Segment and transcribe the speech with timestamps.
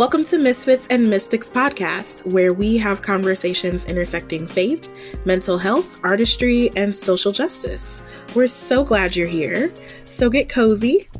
[0.00, 4.88] Welcome to Misfits and Mystics podcast, where we have conversations intersecting faith,
[5.26, 8.02] mental health, artistry, and social justice.
[8.34, 9.70] We're so glad you're here.
[10.06, 11.10] So get cozy,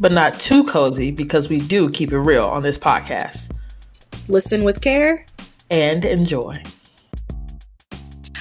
[0.00, 3.52] but not too cozy because we do keep it real on this podcast.
[4.26, 5.24] Listen with care
[5.70, 6.60] and enjoy.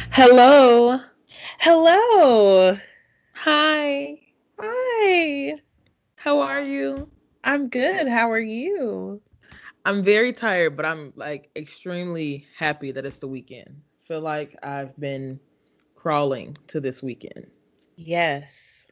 [0.10, 1.00] Hello.
[1.60, 2.76] Hello.
[3.34, 4.20] Hi.
[4.60, 5.56] Hi.
[6.16, 7.08] How are you?
[7.44, 8.08] I'm good.
[8.08, 9.22] How are you?
[9.86, 13.82] I'm very tired, but I'm like extremely happy that it's the weekend.
[14.04, 15.40] Feel like I've been
[15.94, 17.46] crawling to this weekend.
[17.96, 18.88] Yes.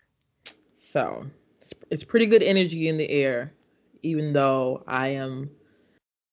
[0.78, 1.26] So
[1.60, 3.54] it's, it's pretty good energy in the air,
[4.04, 5.50] even though I am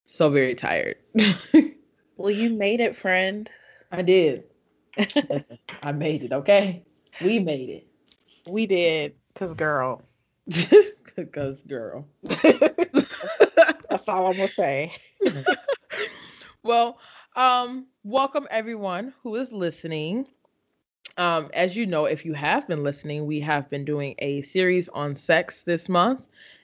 [0.05, 0.97] so very tired.
[2.19, 3.51] well, you made it, friend.
[3.91, 4.45] I did.
[5.83, 6.85] I made it, okay?
[7.23, 7.87] We made it.
[8.47, 10.03] We did, cause girl.
[11.33, 12.07] Cause girl
[13.91, 14.93] all I'm gonna say.
[16.63, 16.99] well,
[17.37, 20.29] um, welcome everyone who is listening.
[21.17, 24.89] Um, as you know, if you have been listening, we have been doing a series
[24.89, 26.21] on sex this month,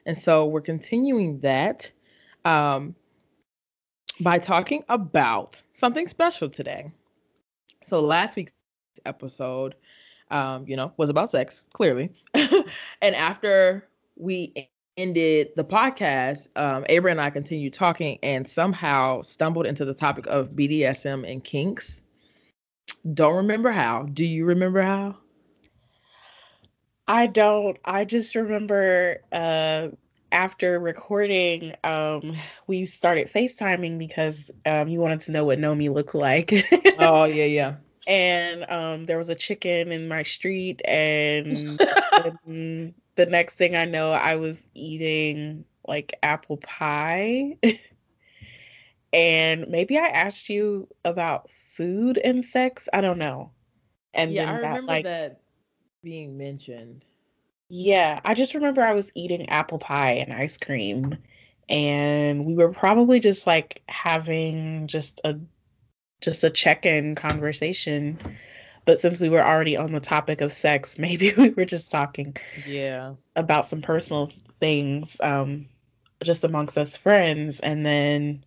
[0.07, 1.91] and so we're continuing that
[2.45, 2.95] um,
[4.21, 6.91] by talking about something special today.
[7.87, 9.75] So last week's episode,
[10.31, 14.53] um, you know, was about sex, clearly, and after we
[14.97, 20.27] ended the podcast, um, Abra and I continued talking and somehow stumbled into the topic
[20.27, 22.01] of BDSM and kinks.
[23.13, 24.05] Don't remember how.
[24.05, 25.17] Do you remember how?
[27.09, 27.79] I don't.
[27.85, 29.89] I just remember uh,
[30.33, 32.37] after recording, um,
[32.67, 36.53] we started FaceTiming because um, you wanted to know what Nomi looked like.
[36.99, 37.75] oh, yeah, yeah.
[38.09, 41.81] And um, there was a chicken in my street, and,
[42.47, 47.59] and the next thing I know, I was eating like apple pie.
[49.13, 52.89] and maybe I asked you about food and sex.
[52.93, 53.51] I don't know.
[54.15, 55.41] And yeah, I remember like, that
[56.03, 57.05] being mentioned.
[57.69, 61.19] Yeah, I just remember I was eating apple pie and ice cream,
[61.69, 65.39] and we were probably just like having just a
[66.21, 68.19] just a check-in conversation
[68.87, 72.37] but since we were already on the topic of sex, maybe we were just talking
[72.67, 75.67] yeah about some personal things um
[76.25, 78.43] just amongst us friends and then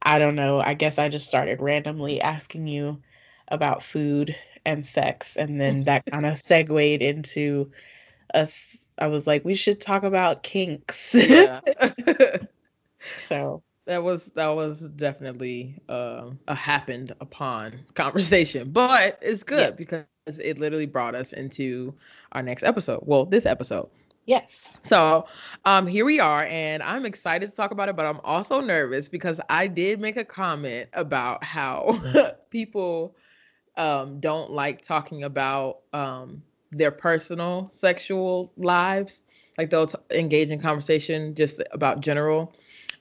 [0.00, 3.02] I don't know, I guess I just started randomly asking you
[3.48, 7.72] about food and sex and then that kind of segued into
[8.32, 11.14] us I was like we should talk about kinks.
[11.14, 11.60] Yeah.
[13.28, 19.70] so that was that was definitely uh, a happened upon conversation, but it's good yeah.
[19.70, 20.04] because
[20.38, 21.94] it literally brought us into
[22.32, 23.00] our next episode.
[23.06, 23.88] Well, this episode.
[24.26, 24.76] Yes.
[24.82, 25.24] So,
[25.64, 29.08] um, here we are, and I'm excited to talk about it, but I'm also nervous
[29.08, 31.98] because I did make a comment about how
[32.50, 33.16] people
[33.78, 39.22] um don't like talking about um their personal sexual lives.
[39.56, 42.52] Like they'll t- engage in conversation just about general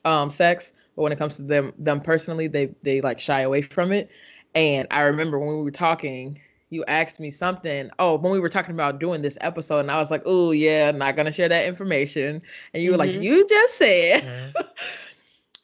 [0.05, 3.61] um sex but when it comes to them them personally, they they like shy away
[3.61, 4.09] from it.
[4.55, 6.41] And I remember when we were talking,
[6.71, 7.91] you asked me something.
[7.99, 10.89] Oh, when we were talking about doing this episode, and I was like, "Oh yeah,
[10.89, 12.41] I'm not gonna share that information."
[12.73, 12.93] And you mm-hmm.
[12.93, 13.21] were like, mm-hmm.
[13.21, 14.61] "You just said." Mm-hmm.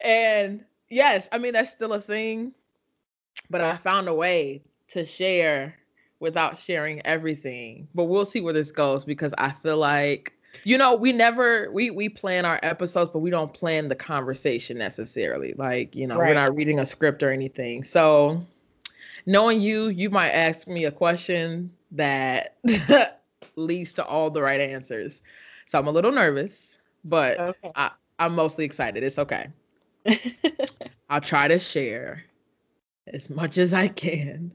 [0.02, 2.52] and yes, I mean that's still a thing,
[3.50, 5.74] but I found a way to share
[6.20, 7.88] without sharing everything.
[7.92, 10.32] But we'll see where this goes because I feel like
[10.64, 14.78] you know we never we we plan our episodes but we don't plan the conversation
[14.78, 15.54] necessarily.
[15.56, 16.28] Like you know right.
[16.28, 17.84] we're not reading a script or anything.
[17.84, 18.42] So
[19.26, 22.56] knowing you you might ask me a question that
[23.56, 25.22] leads to all the right answers.
[25.68, 27.72] So i'm a little nervous but okay.
[27.74, 29.02] I, i'm mostly excited.
[29.02, 29.48] It's okay.
[31.10, 32.24] I'll try to share
[33.06, 34.50] as much as i can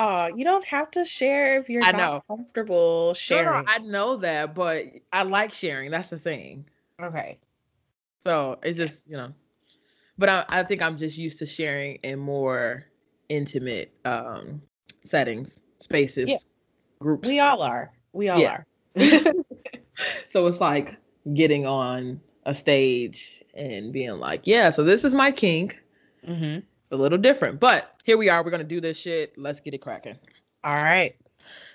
[0.00, 2.22] Oh, you don't have to share if you're I not know.
[2.28, 3.46] comfortable sharing.
[3.46, 5.90] No, no, I know that, but I like sharing.
[5.90, 6.66] That's the thing.
[7.02, 7.40] Okay.
[8.22, 9.32] So it's just, you know,
[10.16, 12.86] but I, I think I'm just used to sharing in more
[13.28, 14.62] intimate um
[15.04, 16.36] settings, spaces, yeah.
[17.00, 17.26] groups.
[17.26, 17.90] We all are.
[18.12, 18.58] We all yeah.
[18.58, 18.66] are.
[20.30, 20.96] so it's like
[21.34, 25.82] getting on a stage and being like, yeah, so this is my kink.
[26.24, 27.60] Mm-hmm a little different.
[27.60, 28.42] But here we are.
[28.44, 29.36] We're gonna do this shit.
[29.36, 30.18] Let's get it cracking.
[30.64, 31.14] All right.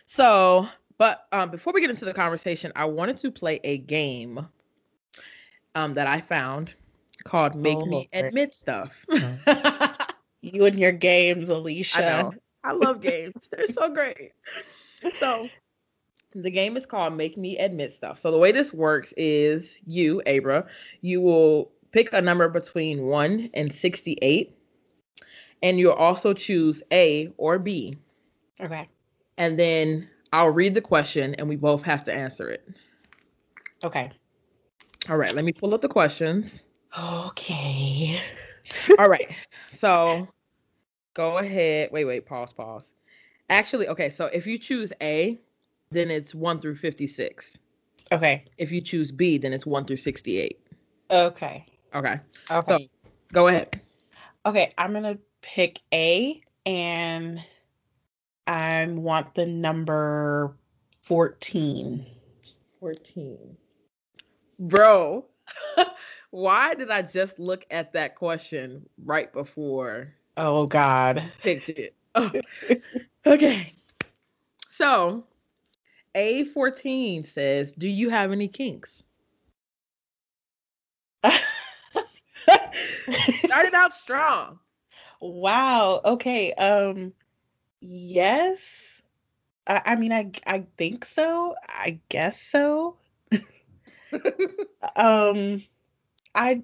[0.05, 0.67] So,
[0.97, 4.47] but um, before we get into the conversation, I wanted to play a game
[5.75, 6.73] um, that I found
[7.23, 8.09] called "Make oh, Me.
[8.13, 9.05] Admit Stuff."
[10.41, 12.31] you and your games, Alicia.
[12.63, 13.35] I, I love games.
[13.51, 14.31] They're so great.
[15.19, 15.49] So,
[16.35, 18.19] the game is called Make Me Admit Stuff.
[18.19, 20.65] So the way this works is you, Abra,
[21.01, 24.57] you will pick a number between 1 and 68.
[25.63, 27.97] And you'll also choose A or B.
[28.59, 28.87] Okay.
[29.37, 32.67] And then I'll read the question and we both have to answer it.
[33.83, 34.11] Okay.
[35.09, 36.61] All right, let me pull up the questions.
[36.97, 38.21] Okay.
[38.99, 39.31] All right.
[39.71, 40.27] So
[41.13, 41.89] go ahead.
[41.91, 42.93] Wait, wait, pause, pause.
[43.49, 45.39] Actually, okay, so if you choose A,
[45.91, 47.57] then it's 1 through 56.
[48.11, 48.45] Okay.
[48.57, 50.59] If you choose B, then it's 1 through 68.
[51.11, 51.65] Okay.
[51.93, 52.19] Okay.
[52.51, 52.89] Okay.
[52.89, 53.79] So go ahead.
[54.45, 57.39] Okay, I'm gonna pick A and
[58.47, 60.57] I want the number
[61.03, 62.05] 14.
[62.79, 63.57] 14.
[64.59, 65.25] Bro,
[66.31, 71.19] why did I just look at that question right before Oh God.
[71.19, 71.95] I picked it?
[72.15, 72.31] Oh.
[73.25, 73.73] okay.
[74.69, 75.25] So,
[76.15, 79.03] A14 says, Do you have any kinks?
[83.45, 84.59] Started out strong.
[85.31, 86.01] Wow.
[86.03, 86.53] Okay.
[86.53, 87.13] Um
[87.81, 89.01] yes.
[89.67, 91.55] I, I mean I I think so.
[91.67, 92.97] I guess so.
[94.95, 95.63] um
[96.35, 96.63] I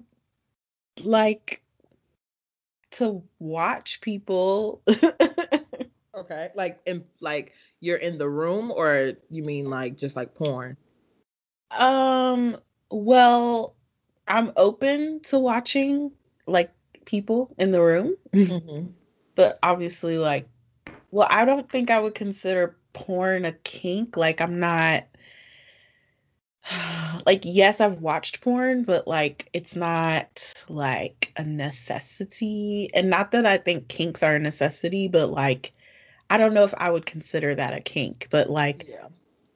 [1.02, 1.62] like
[2.92, 4.82] to watch people.
[6.14, 6.50] Okay.
[6.54, 10.76] Like in like you're in the room or you mean like just like porn?
[11.70, 12.56] um
[12.90, 13.76] well,
[14.26, 16.10] I'm open to watching
[16.46, 16.72] like
[17.10, 18.86] people in the room, Mm-hmm.
[19.34, 20.48] but obviously like
[21.10, 24.16] well, I don't think I would consider porn a kink.
[24.16, 25.04] Like I'm not
[27.26, 32.90] like yes, I've watched porn, but like it's not like a necessity.
[32.94, 35.72] And not that I think kinks are a necessity, but like
[36.28, 39.08] I don't know if I would consider that a kink, but like Yeah.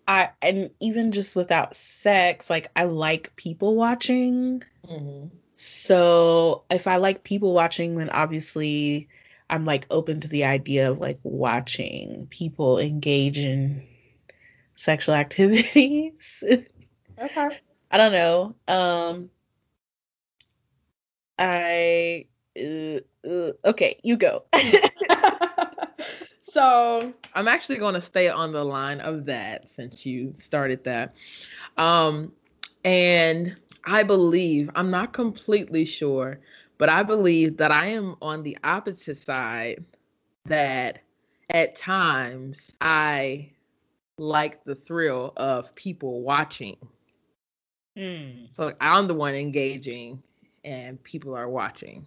[0.09, 4.63] I and even just without sex, like I like people watching.
[4.89, 5.37] Mm-hmm.
[5.55, 9.09] So if I like people watching, then obviously
[9.49, 13.87] I'm like open to the idea of like watching people engage in
[14.75, 16.43] sexual activities.
[16.43, 17.59] Okay.
[17.91, 18.55] I don't know.
[18.67, 19.31] Um
[21.39, 22.27] I
[22.59, 24.45] uh, uh, okay, you go.
[26.45, 31.15] so I'm actually going to stay on the line of that since you started that.
[31.77, 32.33] Um,
[32.85, 36.41] and I believe, I'm not completely sure,
[36.79, 39.85] but I believe that I am on the opposite side
[40.47, 41.01] that
[41.51, 43.51] at times I
[44.19, 46.77] like the thrill of people watching.
[47.97, 50.23] Hmm, So I'm the one engaging
[50.65, 52.07] and people are watching.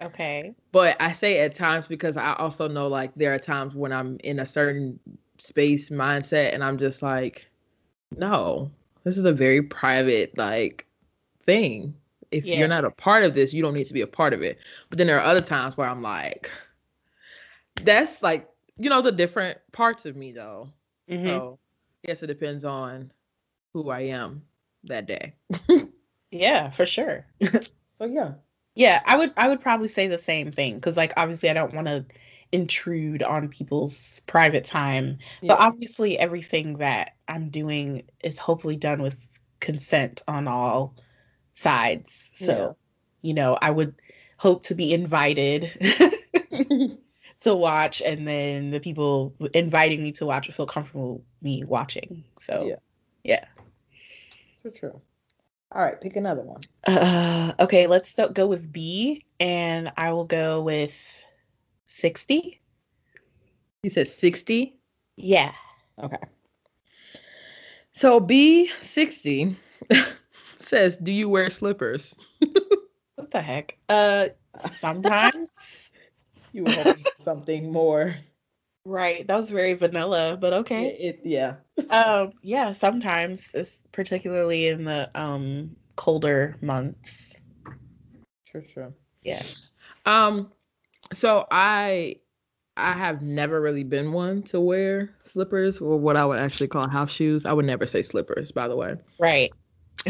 [0.00, 0.54] okay.
[0.72, 4.18] But I say at times because I also know like there are times when I'm
[4.24, 4.98] in a certain
[5.38, 7.46] space mindset and I'm just like,
[8.16, 8.70] no,
[9.08, 10.86] this is a very private like
[11.44, 11.94] thing.
[12.30, 12.58] If Yeah.
[12.58, 14.58] you're not a part of this, you don't need to be a part of it.
[14.90, 16.50] But then there are other times where I'm like,
[17.82, 20.68] that's like, you know, the different parts of me though.
[21.10, 21.24] Mhm.
[21.24, 21.58] So
[22.04, 23.12] I guess it depends on
[23.72, 24.42] who I am
[24.84, 25.34] that day.
[26.30, 27.26] Yeah, for sure.
[27.98, 28.34] So yeah.
[28.76, 31.74] Yeah, I would I would probably say the same thing because like obviously I don't
[31.74, 32.04] want to
[32.52, 35.18] intrude on people's private time.
[35.40, 35.54] Yeah.
[35.54, 39.16] But obviously everything that I'm doing is hopefully done with
[39.60, 40.94] consent on all
[41.52, 42.30] sides.
[42.34, 42.72] So, Yeah.
[43.28, 43.94] you know, I would
[44.38, 45.70] hope to be invited
[47.40, 52.24] to watch and then the people inviting me to watch would feel comfortable me watching.
[52.38, 52.76] So, Yeah.
[53.24, 53.44] yeah.
[54.62, 55.00] For true.
[55.70, 56.60] All right, pick another one.
[56.86, 60.92] Uh, okay, let's st- go with B and I will go with
[61.88, 62.60] 60.
[63.82, 64.76] You said 60.
[65.16, 65.52] Yeah.
[66.02, 66.18] Okay.
[67.92, 69.56] So B60
[70.60, 72.14] says, Do you wear slippers?
[73.16, 73.76] What the heck?
[73.88, 74.28] Uh,
[74.72, 75.90] sometimes.
[76.52, 78.14] You were hoping something more.
[78.86, 79.26] right.
[79.26, 80.86] That was very vanilla, but okay.
[80.86, 81.56] It, yeah.
[81.90, 87.34] Um, yeah, sometimes, it's particularly in the um colder months.
[88.50, 88.94] Sure, sure.
[89.22, 89.42] Yeah.
[90.06, 90.50] Um,
[91.14, 92.16] so I
[92.76, 96.88] I have never really been one to wear slippers or what I would actually call
[96.88, 97.44] house shoes.
[97.44, 98.94] I would never say slippers, by the way.
[99.18, 99.52] Right.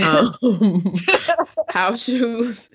[0.03, 0.95] um,
[1.69, 2.69] house shoes.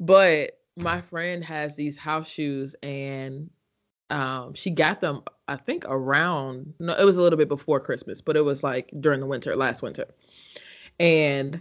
[0.00, 3.48] but my friend has these house shoes and
[4.10, 8.20] um she got them I think around no it was a little bit before Christmas,
[8.20, 10.06] but it was like during the winter, last winter.
[10.98, 11.60] And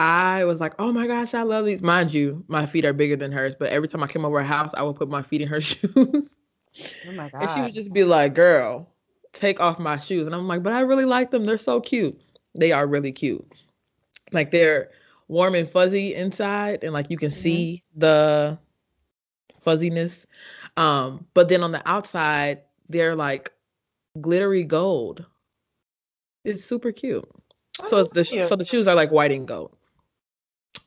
[0.00, 3.16] I was like, "Oh my gosh, I love these." Mind you, my feet are bigger
[3.16, 5.40] than hers, but every time I came over her house, I would put my feet
[5.42, 6.34] in her shoes.
[7.06, 7.42] Oh my god.
[7.42, 8.88] And she would just be like, "Girl,
[9.32, 11.44] take off my shoes." And I'm like, "But I really like them.
[11.44, 12.20] They're so cute.
[12.54, 13.46] They are really cute.
[14.32, 14.90] Like they're
[15.28, 17.34] warm and fuzzy inside and like you can Mhm.
[17.34, 18.58] see the
[19.60, 20.26] fuzziness.
[20.76, 23.52] Um, but then on the outside, they're like
[24.20, 25.24] glittery gold.
[26.44, 27.28] It's super cute.
[27.86, 29.76] so it's the sh- so the shoes are like white and gold.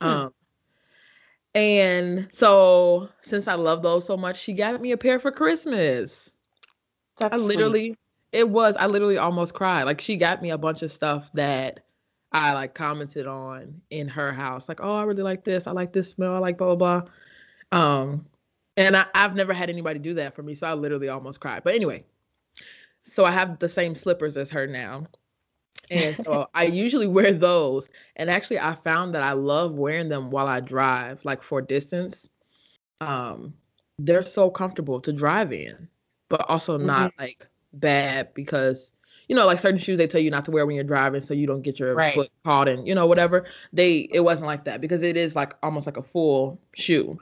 [0.01, 0.07] Hmm.
[0.07, 0.33] Um
[1.53, 6.29] and so since I love those so much, she got me a pair for Christmas.
[7.17, 7.57] That's I sweet.
[7.57, 7.95] literally
[8.33, 9.83] it was I literally almost cried.
[9.83, 11.85] Like she got me a bunch of stuff that
[12.33, 14.67] I like commented on in her house.
[14.67, 15.67] Like, oh, I really like this.
[15.67, 16.35] I like this smell.
[16.35, 17.09] I like blah blah blah.
[17.79, 18.25] Um
[18.77, 20.55] and I, I've never had anybody do that for me.
[20.55, 21.63] So I literally almost cried.
[21.63, 22.03] But anyway,
[23.01, 25.05] so I have the same slippers as her now.
[25.91, 27.89] And so I usually wear those.
[28.15, 32.29] And actually I found that I love wearing them while I drive, like for distance.
[33.01, 33.53] Um,
[33.99, 35.87] they're so comfortable to drive in,
[36.29, 38.91] but also not like bad because
[39.27, 41.33] you know, like certain shoes they tell you not to wear when you're driving so
[41.33, 42.13] you don't get your Right.
[42.13, 43.45] foot caught in, you know, whatever.
[43.73, 47.19] They it wasn't like that because it is like almost like a full shoe.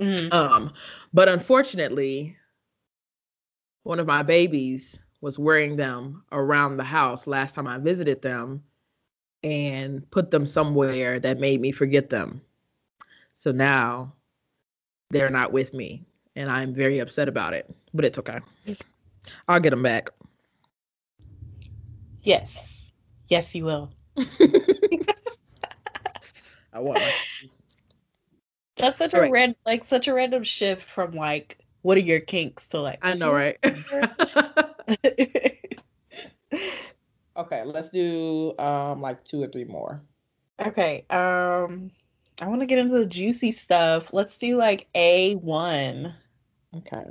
[0.00, 0.32] Mhm.
[0.32, 0.72] Um,
[1.12, 2.36] but unfortunately,
[3.84, 8.62] one of my babies was wearing them around the house last time I visited them
[9.42, 12.42] and put them somewhere that made me forget them.
[13.38, 14.12] So now
[15.08, 16.04] they're not with me
[16.36, 18.40] and I'm very upset about it, but it's okay.
[19.48, 20.10] I'll get them back.
[22.22, 22.92] Yes.
[23.28, 23.90] Yes, you will.
[26.70, 27.14] I want my.
[28.76, 29.32] That's such a Alright.
[29.32, 33.14] ran like such a random shift from like what are your kinks to like I
[33.14, 33.56] know, right?
[37.36, 40.02] okay, let's do um like two or three more.
[40.60, 41.04] okay.
[41.10, 41.90] Um
[42.40, 44.12] I want to get into the juicy stuff.
[44.12, 46.14] Let's do like A1.
[46.78, 47.04] Okay.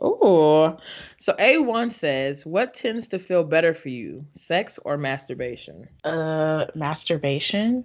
[0.00, 0.78] Oh,
[1.20, 5.88] so A1 says, what tends to feel better for you, sex or masturbation?
[6.04, 7.84] Uh masturbation.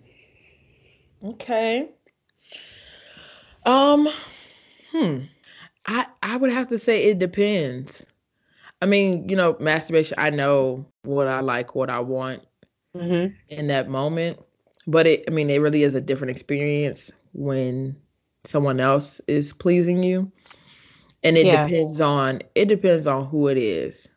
[1.23, 1.89] Okay.
[3.65, 4.09] Um,
[4.91, 5.19] hmm.
[5.85, 8.05] I I would have to say it depends.
[8.81, 12.43] I mean, you know, masturbation, I know what I like, what I want
[12.95, 13.33] Mm-hmm.
[13.49, 14.39] in that moment,
[14.87, 17.95] but it I mean, it really is a different experience when
[18.45, 20.31] someone else is pleasing you.
[21.23, 21.49] And it Yeah.
[21.49, 24.09] depends on it depends on who it is.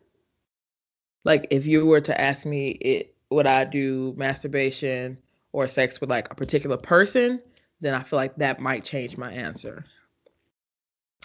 [1.25, 5.17] Like if you were to ask me it would I do masturbation
[5.51, 7.41] or sex with like a particular person,
[7.81, 9.85] then I feel like that might change my answer.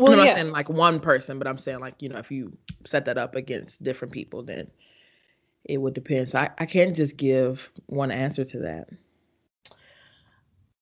[0.01, 0.25] Well, I'm yeah.
[0.27, 3.19] not saying like one person, but I'm saying like, you know, if you set that
[3.19, 4.71] up against different people, then
[5.65, 6.31] it would depend.
[6.31, 8.89] So I, I can't just give one answer to that.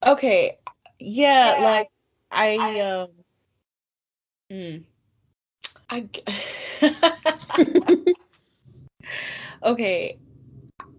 [0.06, 0.58] Okay.
[0.98, 1.62] Yeah, Yeah.
[1.62, 1.88] like
[2.30, 3.10] I um
[4.50, 4.84] mm,
[5.90, 6.24] I g-
[9.62, 10.18] Okay.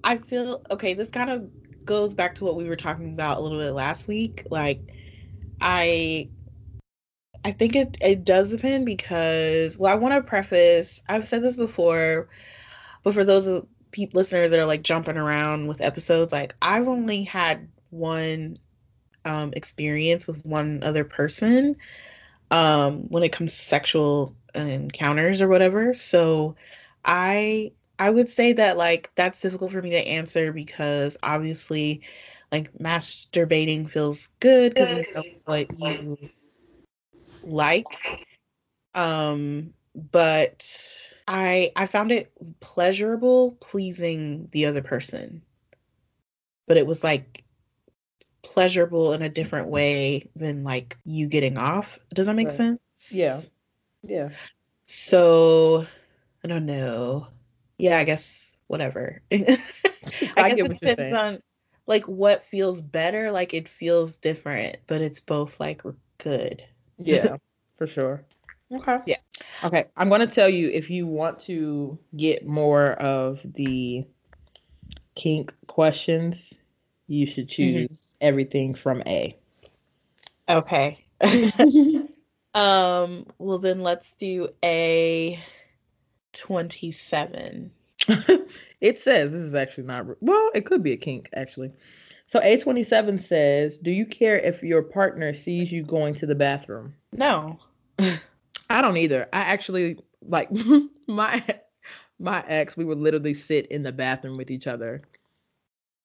[0.03, 1.49] I feel okay, this kind of
[1.85, 4.45] goes back to what we were talking about a little bit last week.
[4.51, 4.93] Like
[5.61, 6.29] I
[7.43, 11.55] I think it it does depend because well, I want to preface, I've said this
[11.55, 12.29] before,
[13.03, 16.87] but for those of people listeners that are like jumping around with episodes, like I've
[16.87, 18.59] only had one
[19.25, 21.77] um, experience with one other person
[22.51, 25.93] um, when it comes to sexual encounters or whatever.
[25.93, 26.55] So
[27.03, 32.01] I I would say that like that's difficult for me to answer because obviously
[32.51, 36.17] like masturbating feels good because you know what you
[37.43, 37.85] like.
[38.93, 40.67] Um but
[41.27, 45.41] I I found it pleasurable pleasing the other person.
[46.67, 47.43] But it was like
[48.41, 51.99] pleasurable in a different way than like you getting off.
[52.13, 52.57] Does that make Right.
[52.57, 52.79] sense?
[53.11, 53.41] Yeah.
[54.03, 54.29] Yeah.
[54.85, 55.85] So
[56.43, 57.27] I don't know.
[57.77, 59.21] Yeah, I guess whatever.
[59.31, 59.57] I,
[60.37, 61.15] I guess get it you're depends saying.
[61.15, 61.41] on
[61.87, 63.31] like what feels better.
[63.31, 65.83] Like it feels different, but it's both like
[66.17, 66.63] good.
[66.99, 67.37] Yeah,
[67.77, 68.23] for sure.
[68.71, 68.97] Okay.
[69.05, 69.17] Yeah.
[69.63, 69.85] Okay.
[69.97, 74.05] I'm going to tell you if you want to get more of the
[75.15, 76.53] kink questions,
[77.07, 79.35] you should choose everything from A.
[80.47, 81.03] Okay.
[82.53, 83.25] um.
[83.37, 85.39] Well, then let's do a
[86.33, 87.71] twenty-seven.
[88.81, 91.71] it says this is actually not well, it could be a kink actually.
[92.29, 96.95] So A27 says, "Do you care if your partner sees you going to the bathroom?"
[97.11, 97.59] No.
[98.69, 99.27] I don't either.
[99.33, 100.49] I actually like
[101.07, 101.43] my
[102.19, 102.77] my ex.
[102.77, 105.01] We would literally sit in the bathroom with each other.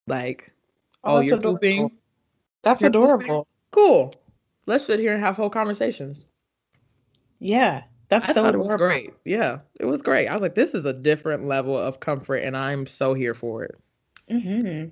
[0.07, 0.53] Like,
[1.05, 1.61] oh, that's you're adorable.
[1.61, 1.91] pooping.
[2.63, 3.27] That's You're pooping?
[3.27, 3.49] adorable.
[3.71, 4.13] Cool.
[4.67, 6.25] Let's sit here and have whole conversations.
[7.39, 9.13] Yeah, that's I so thought it was great.
[9.25, 10.29] Yeah, it was great.
[10.29, 13.65] I was like, this is a different level of comfort, and I'm so here for
[13.65, 13.77] it.
[14.31, 14.87] hmm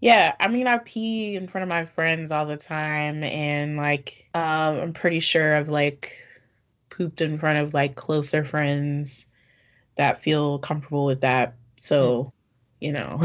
[0.00, 4.28] Yeah, I mean, I pee in front of my friends all the time, and like,
[4.34, 6.14] um, I'm pretty sure I've like
[6.90, 9.26] pooped in front of like closer friends
[9.96, 11.56] that feel comfortable with that.
[11.78, 12.32] So,
[12.80, 13.22] you know,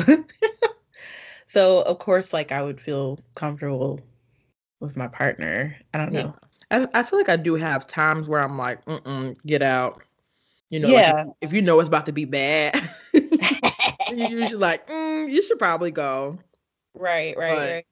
[1.48, 4.00] so of course, like, I would feel comfortable
[4.80, 5.78] with my partner.
[5.94, 6.36] I don't know.
[6.72, 10.02] I, I feel like I do have times where I'm like, mm get out.
[10.70, 11.12] You know, Yeah.
[11.12, 12.82] like if, if you know it's about to be bad,
[13.14, 16.40] you're usually like, mm, you should probably go.
[16.96, 17.86] Right, right, But- right.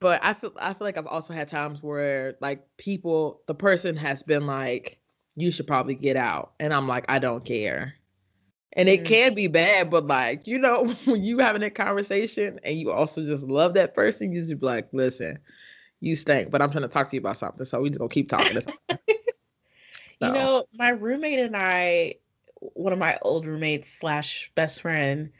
[0.00, 3.96] But I feel I feel like I've also had times where like people, the person
[3.96, 4.98] has been like,
[5.36, 7.94] you should probably get out, and I'm like, I don't care.
[8.74, 9.04] And it Mm.
[9.04, 13.24] can be bad, but like you know, when you having that conversation and you also
[13.24, 15.38] just love that person, you just be like, listen,
[16.00, 18.08] you stink, but I'm trying to talk to you about something, so we just gonna
[18.10, 18.58] keep talking.
[20.18, 22.16] You So, know, my roommate and I,
[22.60, 25.32] one of my old roommates slash best friend,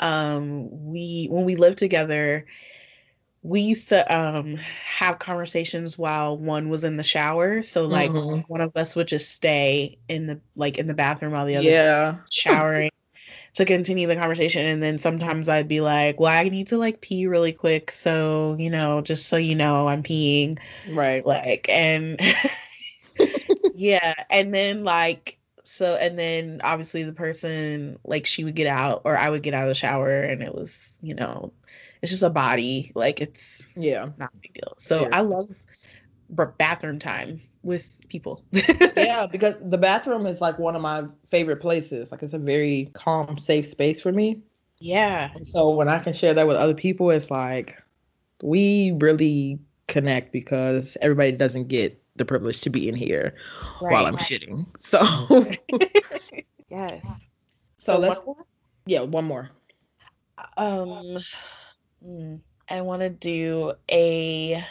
[0.00, 2.46] um, we when we lived together,
[3.42, 7.62] we used to um have conversations while one was in the shower.
[7.62, 8.44] So like Mhm.
[8.48, 11.74] one of us would just stay in the like in the bathroom while the other
[11.74, 12.90] yeah, showering
[13.54, 14.66] to continue the conversation.
[14.66, 17.90] And then sometimes I'd be like, well, I need to like pee really quick.
[17.92, 21.24] So, you know, just so you know, I'm peeing right.
[21.24, 22.20] like and
[23.72, 29.02] yeah and then like so and then obviously the person like she would get out
[29.04, 31.52] or i would get out of the shower and it was you know
[32.02, 35.12] it's just a body like it's Yeah, not a big deal so Fair.
[35.12, 35.48] i love
[36.58, 38.44] bathroom time with people
[38.96, 42.10] yeah, because the bathroom is like one of my favorite places.
[42.10, 44.42] Like it's a very calm, safe space for me.
[44.78, 47.82] yeah And so when I can share that with other people, it's like
[48.42, 53.34] we really connect because everybody doesn't get the privilege to be in here
[53.80, 54.66] while I'm shitting.
[54.78, 55.00] So,
[56.70, 57.04] yes
[57.78, 58.36] so so let's one
[58.86, 59.50] yeah, one more.
[60.56, 61.18] um
[62.02, 62.36] hmm,
[62.68, 64.64] i want to do a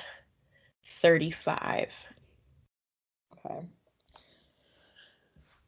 [0.86, 1.94] 35
[3.46, 3.66] Okay.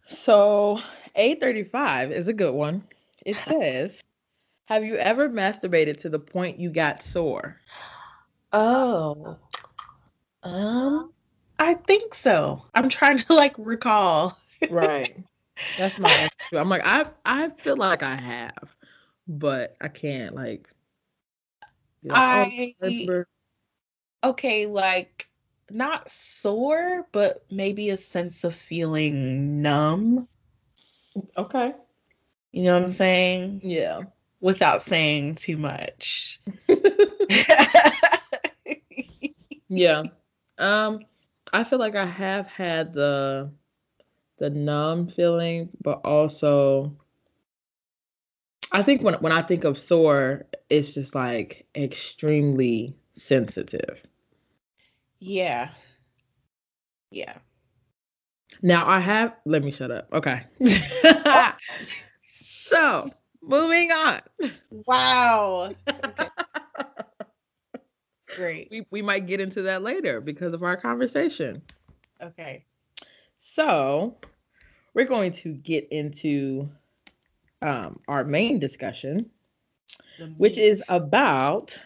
[0.07, 0.81] So
[1.17, 2.83] A35 is a good one.
[3.25, 4.01] It says,
[4.65, 7.57] Have you ever masturbated to the point you got sore?
[8.51, 9.37] Oh.
[10.43, 11.13] Um,
[11.61, 12.63] I think so.
[12.73, 14.35] I'm trying to like recall.
[14.71, 15.15] Right.
[15.77, 16.57] That's my answer.
[16.57, 18.75] I'm like, I I feel like I have,
[19.27, 20.67] but I can't like.
[22.03, 23.27] like, oh, I remember-
[24.23, 25.29] okay, like
[25.69, 30.27] not sore, but maybe a sense of feeling numb.
[31.37, 31.73] okay.
[32.51, 33.61] You know what I'm saying?
[33.63, 34.01] Yeah.
[34.39, 36.41] Without saying too much.
[39.73, 40.03] Yeah.
[40.57, 40.99] Um,
[41.53, 43.51] I feel like I have had the
[44.37, 46.97] the numb feeling, but also
[48.71, 54.01] I think when when I think of sore, it's just like extremely sensitive.
[55.19, 55.69] yeah.
[57.11, 57.37] Yeah.
[58.61, 60.07] Now I have let me shut up.
[60.13, 60.37] Okay.
[61.03, 61.57] Ah.
[62.23, 63.05] so
[63.41, 64.21] moving on.
[64.69, 65.73] Wow.
[66.05, 66.29] Okay,
[68.35, 68.67] great.
[68.71, 71.61] We we might get into that later because of our conversation.
[72.21, 72.65] Okay.
[73.39, 74.17] So
[74.93, 76.69] we're going to get into
[77.61, 79.29] um, our main discussion,
[80.37, 81.79] which is about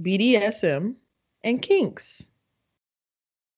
[0.00, 0.96] BDSM
[1.44, 2.22] and kinks.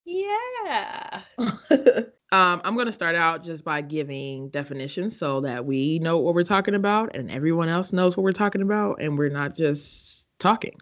[0.05, 1.22] yeah.
[1.38, 6.35] um, I'm going to start out just by giving definitions so that we know what
[6.35, 10.27] we're talking about and everyone else knows what we're talking about and we're not just
[10.38, 10.77] talking.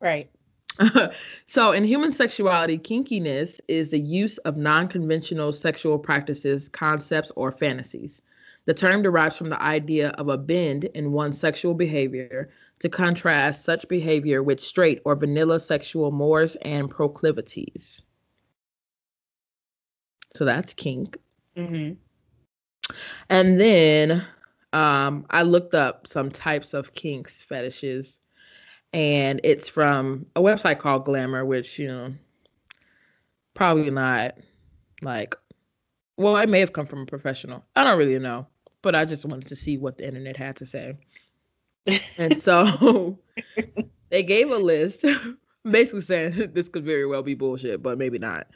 [0.00, 0.30] Right.
[1.46, 7.52] so, in human sexuality, kinkiness is the use of non conventional sexual practices, concepts, or
[7.52, 8.22] fantasies.
[8.66, 13.64] The term derives from the idea of a bend in one's sexual behavior to contrast
[13.64, 18.02] such behavior with straight or vanilla sexual mores and proclivities.
[20.34, 21.16] So, that's kink.
[21.56, 21.94] Mm-hmm.
[23.28, 24.26] And then
[24.72, 28.16] um, I looked up some types of kinks fetishes,
[28.92, 32.12] and it's from a website called Glamour, which you know,
[33.54, 34.34] probably not
[35.02, 35.34] like,
[36.16, 37.64] well, it may have come from a professional.
[37.76, 38.46] I don't really know,
[38.82, 40.96] but I just wanted to see what the internet had to say.
[42.18, 43.18] And so
[44.10, 45.04] they gave a list,
[45.64, 48.46] basically saying this could very well be bullshit, but maybe not.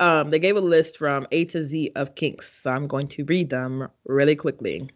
[0.00, 2.60] Um, they gave a list from A to Z of kinks.
[2.62, 4.90] So I'm going to read them really quickly.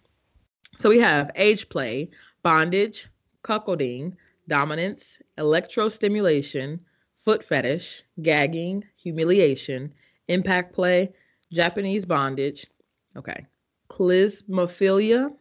[0.79, 2.11] So we have age play,
[2.43, 3.07] bondage,
[3.45, 4.17] cuckolding,
[4.49, 6.81] dominance, electrostimulation,
[7.25, 9.93] foot fetish, gagging, humiliation,
[10.29, 11.13] impact play,
[11.53, 12.67] Japanese bondage,
[13.17, 13.47] okay,
[13.91, 15.33] klismaphilia,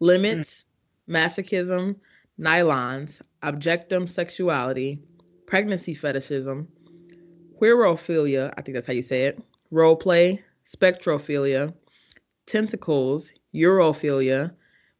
[0.00, 0.64] limits,
[1.08, 1.96] masochism,
[2.38, 4.98] nylons, objectum sexuality,
[5.46, 6.66] pregnancy fetishism,
[7.60, 11.72] queerophilia, I think that's how you say it, role play, spectrophilia,
[12.46, 14.52] tentacles, urophilia,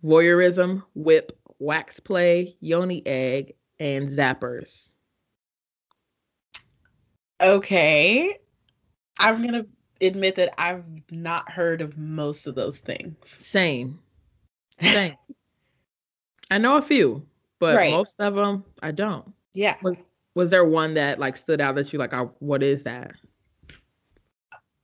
[0.04, 4.88] voyeurism, whip, wax play, yoni egg, and zappers.
[7.40, 8.38] Okay.
[9.18, 9.66] I'm going to
[10.06, 13.16] admit that I've not heard of most of those things.
[13.24, 14.00] Same.
[14.80, 15.16] Same.
[16.50, 17.24] I know a few,
[17.58, 17.90] but Right.
[17.90, 19.32] most of them I don't.
[19.54, 19.76] Yeah.
[19.82, 19.96] Was,
[20.34, 22.12] was there one that like stood out that you like?
[22.12, 23.12] oh, what is that?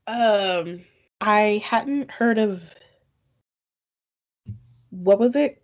[0.07, 0.81] Um,
[1.21, 2.75] I hadn't heard of
[4.91, 5.63] what was it?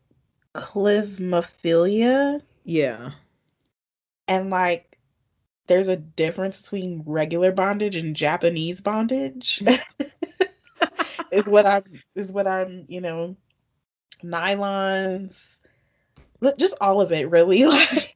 [0.54, 2.40] Klismaphilia.
[2.64, 3.10] Yeah.
[4.28, 4.98] And like
[5.66, 9.62] there's a difference between regular bondage and Japanese bondage.
[11.32, 13.36] is what I'm is what I'm, you know,
[14.22, 15.58] nylons.
[16.40, 17.64] Look, just all of it really.
[17.68, 18.14] Like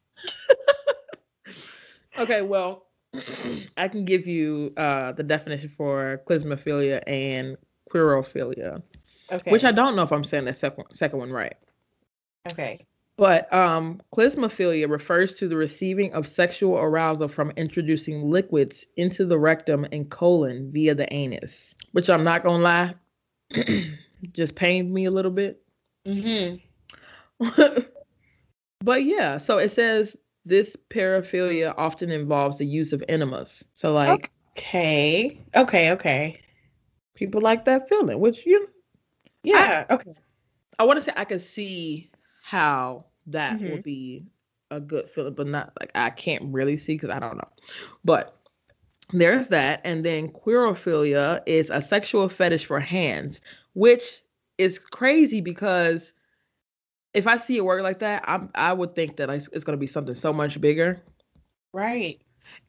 [2.18, 2.86] Okay, well,
[3.76, 7.56] I can give you uh, the definition for klismaphilia and
[7.90, 8.82] queerophilia,
[9.30, 9.50] okay.
[9.50, 11.56] which I don't know if I'm saying the second second one right.
[12.52, 12.86] Okay.
[13.16, 19.38] But um, klismaphilia refers to the receiving of sexual arousal from introducing liquids into the
[19.38, 22.94] rectum and colon via the anus, which I'm not gonna lie,
[24.32, 25.60] just pained me a little bit.
[26.06, 26.58] Mm-hmm.
[28.84, 33.64] but yeah, so it says this paraphilia often involves the use of enemas.
[33.74, 35.40] So like Okay.
[35.54, 36.40] Okay, okay.
[37.14, 38.68] people like that feeling, which you
[39.42, 40.14] Yeah, okay.
[40.78, 42.10] I want to say I could see
[42.48, 43.68] how that Mhm.
[43.68, 44.24] would be
[44.70, 47.48] a good feeling, but not like I can't really see because I don't know.
[48.04, 48.36] But
[49.12, 53.40] there's that, and then queerophilia is a sexual fetish for hands,
[53.74, 54.22] which
[54.58, 56.12] is crazy because
[57.14, 59.76] if I see a word like that, I'm I would think that it's, it's going
[59.76, 61.02] to be something so much bigger.
[61.72, 62.20] Right.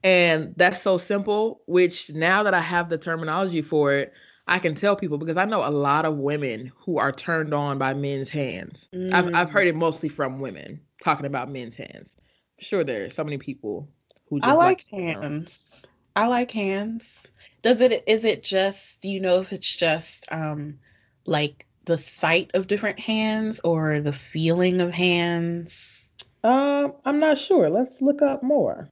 [0.03, 4.13] And that's so simple, which now that I have the terminology for it,
[4.49, 7.77] I can tell people because I know a lot of women who are turned on
[7.77, 8.89] by men's hands.
[9.11, 9.51] I've I've Mm.
[9.51, 12.15] heard it mostly from women talking about men's hands.
[12.59, 13.89] I'm sure there are so many people
[14.29, 15.21] who just I like you know.
[15.21, 15.87] hands.
[16.15, 17.23] I like hands.
[17.61, 20.79] Does it is it just do you know if it's just um
[21.25, 26.11] like the sight of different hands or the feeling of hands?
[26.43, 27.69] Um, I'm not sure.
[27.69, 28.89] Let's look up more.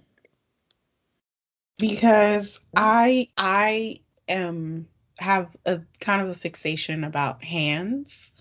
[1.80, 8.32] Because I I am have a kind of a fixation about hands,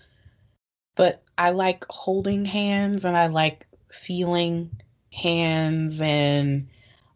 [0.95, 4.71] but I like holding hands and I like feeling
[5.11, 6.67] hands and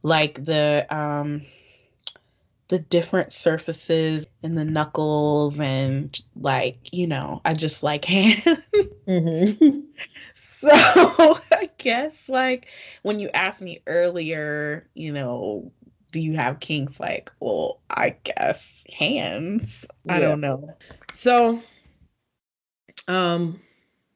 [0.04, 1.46] like the um
[2.70, 8.44] the different surfaces and the knuckles and like you know I just like hands.
[9.08, 9.80] Mm-hmm.
[10.36, 10.70] So
[11.52, 12.68] I guess like
[13.02, 15.72] when you asked me earlier, you know,
[16.12, 17.00] do you have kinks?
[17.00, 19.86] Like, well, I guess hands.
[20.08, 20.76] I don't know.
[21.14, 21.62] So,
[23.08, 23.62] um,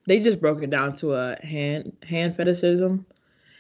[0.08, 3.06] they just broke it down to a hand hand fetishism.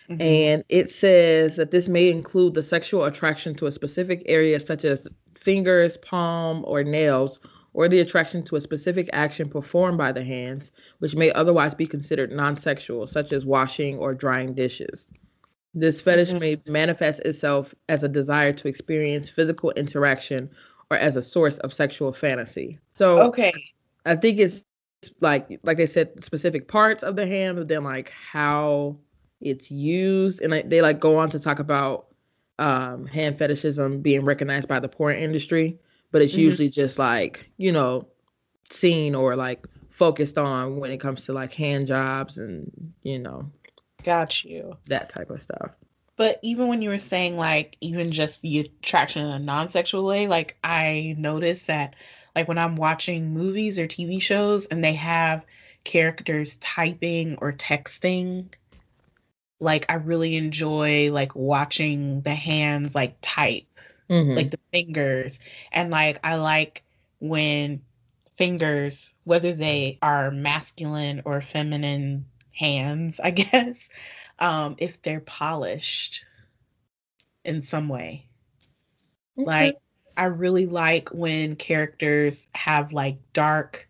[0.09, 0.21] Mhm.
[0.21, 4.85] And it says that this may include the sexual attraction to a specific area, such
[4.85, 7.39] as fingers, palm, or nails,
[7.73, 11.87] or the attraction to a specific action performed by the hands, which may otherwise be
[11.87, 15.09] considered non sexual, such as washing or drying dishes.
[15.75, 16.39] This fetish Mhm.
[16.39, 20.49] may manifest itself as a desire to experience physical interaction
[20.89, 22.79] or as a source of sexual fantasy.
[22.95, 23.53] So, okay.
[24.05, 24.63] I think it's
[25.19, 28.97] like like they said specific parts of the hand, but then like how
[29.41, 32.07] it's used, and like, they like go on to talk about
[32.59, 35.79] um, hand fetishism being recognized by the porn industry,
[36.11, 36.37] but it's Mhm.
[36.37, 38.07] usually just like you know
[38.71, 43.51] seen or like focused on when it comes to like hand jobs and you know
[44.05, 44.77] Got you.
[44.85, 45.71] that type of stuff.
[46.15, 50.27] But even when you were saying like even just the attraction in a non-sexual way,
[50.27, 51.95] like I noticed that
[52.35, 55.45] like when I'm watching movies or TV shows and they have
[55.83, 58.45] characters typing or texting,
[59.59, 63.65] like I really enjoy like watching the hands like type,
[64.09, 64.35] Mhm.
[64.35, 65.39] like the fingers.
[65.71, 66.83] And like I like
[67.19, 67.81] when
[68.35, 73.87] fingers, whether they are masculine or feminine hands, I guess,
[74.39, 76.23] um, if they're polished
[77.43, 78.27] in some way.
[79.37, 79.45] Okay.
[79.45, 79.75] Like
[80.17, 83.87] I really like when characters have like dark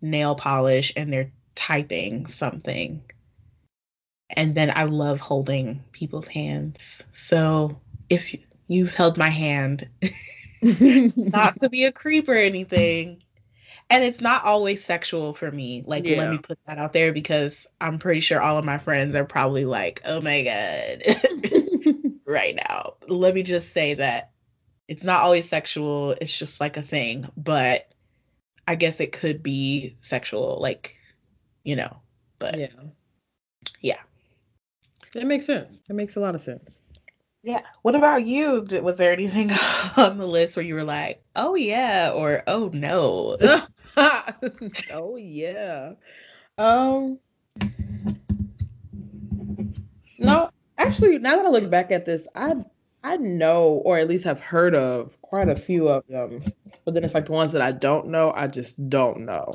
[0.00, 3.02] nail polish and they're typing something.
[4.30, 7.02] And then I love holding people's hands.
[7.12, 8.34] So if
[8.66, 9.88] you've held my hand,
[10.62, 13.22] not to be a creep or anything,
[13.90, 15.82] and it's not always sexual for me.
[15.86, 16.18] Like, yeah.
[16.18, 19.24] let me put that out there because I'm pretty sure all of my friends are
[19.24, 22.94] probably like, oh my God, right now.
[23.06, 24.30] Let me just say that
[24.88, 26.12] it's not always sexual.
[26.12, 27.90] It's just like a thing, but
[28.66, 30.96] I guess it could be sexual, like,
[31.64, 31.96] you know,
[32.38, 32.68] but yeah.
[33.80, 34.00] Yeah.
[35.14, 35.74] That makes sense.
[35.88, 36.78] That makes a lot of sense.
[37.42, 37.62] Yeah.
[37.82, 38.66] What about you?
[38.82, 39.50] Was there anything
[39.96, 43.36] on the list where you were like, oh yeah, or oh no?
[44.92, 45.92] oh yeah.
[46.56, 47.18] Um
[50.18, 52.54] No, actually now that I look back at this, I
[53.04, 56.42] I know or at least have heard of quite a few of them.
[56.84, 59.52] But then it's like the ones that I don't know, I just don't know.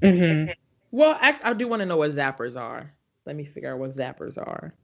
[0.00, 0.52] Mm-hmm.
[0.90, 2.92] Well, I, I do want to know what zappers are.
[3.26, 4.74] Let me figure out what zappers are.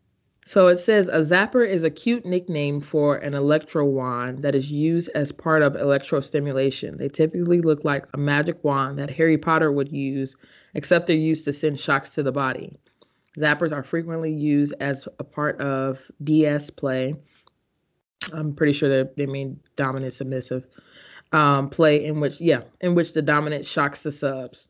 [0.46, 4.70] So it says a zapper is a cute nickname for an electro wand that is
[4.70, 6.98] used as part of electrostimulation.
[6.98, 10.34] They typically look like a magic wand that Harry Potter would use,
[10.74, 12.76] except they're used to send shocks to the body.
[13.38, 17.14] Zappers are frequently used as a part of DS play.
[18.34, 20.64] I'm pretty sure they mean dominant submissive
[21.32, 24.66] um, play in which, yeah, in which the dominant shocks the subs.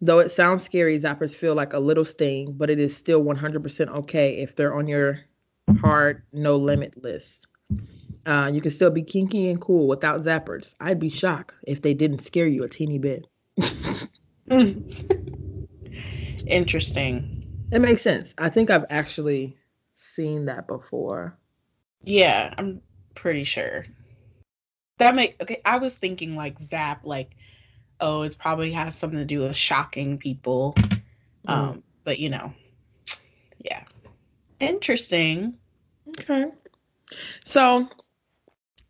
[0.00, 3.88] Though it sounds scary, zappers feel like a little sting, but it is still 100%
[3.98, 5.20] okay if they're on your
[5.80, 7.46] hard no limit list.
[8.26, 10.74] Uh, you can still be kinky and cool without zappers.
[10.80, 13.26] I'd be shocked if they didn't scare you a teeny bit.
[16.46, 17.68] Interesting.
[17.70, 18.34] It makes sense.
[18.38, 19.56] I think I've actually
[19.96, 21.36] seen that before.
[22.02, 22.82] Yeah, I'm
[23.14, 23.84] pretty sure.
[24.98, 25.60] That make okay.
[25.64, 27.36] I was thinking like zap, like
[28.00, 30.74] oh, it probably has something to do with shocking people.
[31.46, 31.52] Mm.
[31.52, 32.52] Um, but you know,
[33.58, 33.84] yeah.
[34.60, 35.54] Interesting.
[36.08, 36.46] Okay.
[37.44, 37.88] So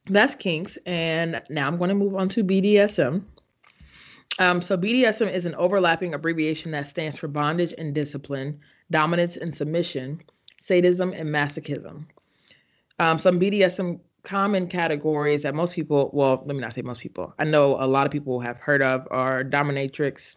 [0.06, 3.24] that's kinks, and now I'm going to move on to BDSM.
[4.38, 9.54] Um, so BDSM is an overlapping abbreviation that stands for bondage and discipline, dominance and
[9.54, 10.22] submission,
[10.60, 12.06] sadism and masochism.
[12.98, 17.34] Um, some BDSM common categories that most people, well, let me not say most people,
[17.38, 20.36] I know a lot of people have heard of are dominatrix,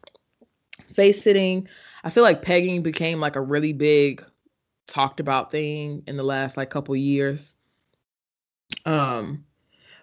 [0.93, 1.67] face sitting.
[2.03, 4.23] I feel like pegging became like a really big
[4.87, 7.53] talked about thing in the last like couple years.
[8.85, 9.45] Um,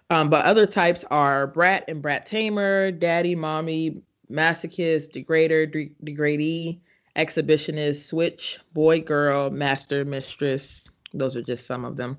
[0.09, 6.79] um, but other types are brat and brat tamer, daddy, mommy, masochist, degrader, de- degradee,
[7.15, 10.83] exhibitionist, switch, boy, girl, master, mistress.
[11.13, 12.17] Those are just some of them.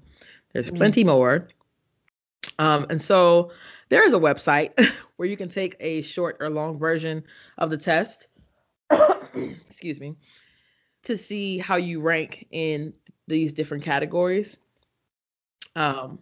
[0.52, 0.76] There's mm.
[0.76, 1.48] plenty more.
[2.58, 3.52] Um, and so
[3.88, 4.72] there is a website
[5.16, 7.24] where you can take a short or long version
[7.58, 8.28] of the test.
[9.68, 10.16] excuse me,
[11.04, 12.92] to see how you rank in
[13.26, 14.56] these different categories.
[15.74, 16.20] Um,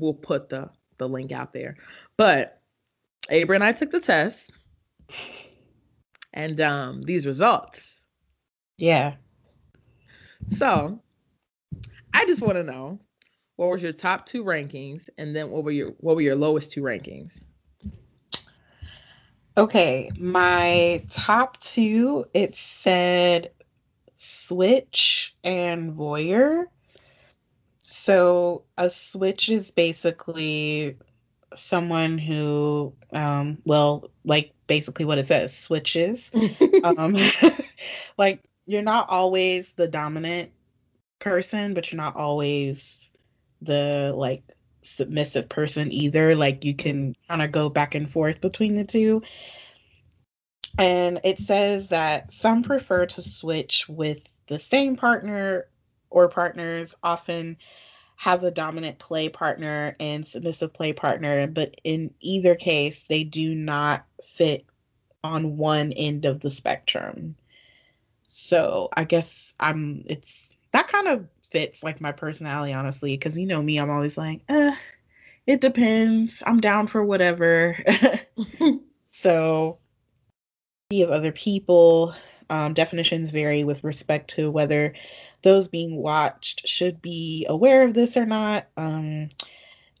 [0.00, 1.76] we'll put the the link out there.
[2.16, 2.60] But
[3.30, 4.50] Abra and I took the test,
[6.32, 8.02] and um, these results.
[8.78, 9.14] Yeah.
[10.56, 11.00] So,
[12.14, 12.98] I just want to know
[13.60, 16.72] what was your top two rankings, and then what were your what were your lowest
[16.72, 17.38] two rankings?
[19.54, 23.50] Okay, my top two it said
[24.16, 26.68] switch and voyeur.
[27.82, 30.96] So a switch is basically
[31.54, 36.30] someone who um well like basically what it says switches
[36.84, 37.14] um
[38.16, 40.50] like you're not always the dominant
[41.18, 43.09] person but you're not always
[43.62, 44.42] the like
[44.82, 46.34] submissive person either.
[46.34, 49.22] Like you can kind of go back and forth between the two.
[50.78, 55.66] And it says that some prefer to switch with the same partner
[56.10, 57.56] or partners, often
[58.16, 63.54] have a dominant play partner and submissive play partner, but in either case, they do
[63.54, 64.66] not fit
[65.24, 67.36] on one end of the spectrum.
[68.26, 73.16] So I guess I'm it's that kind of fits like my personality, honestly.
[73.16, 74.74] Because you know me, I'm always like, eh,
[75.46, 76.42] it depends.
[76.46, 77.78] I'm down for whatever.
[79.10, 79.78] so,
[80.92, 82.14] of other people,
[82.48, 84.94] um, definitions vary with respect to whether
[85.42, 88.66] those being watched should be aware of this or not.
[88.76, 89.30] Um,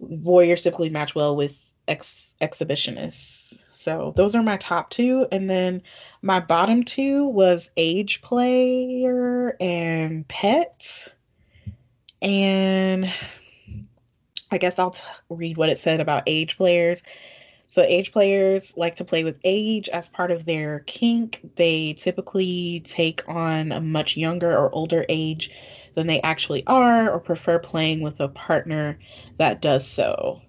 [0.00, 3.62] voyeurs typically match well with ex- exhibitionists.
[3.72, 5.26] So those are my top two.
[5.30, 5.82] And then
[6.22, 11.08] my bottom two was age player and pet.
[12.22, 13.12] And
[14.50, 17.02] I guess I'll t- read what it said about age players.
[17.68, 21.40] So, age players like to play with age as part of their kink.
[21.54, 25.52] They typically take on a much younger or older age
[25.94, 28.98] than they actually are, or prefer playing with a partner
[29.36, 30.42] that does so.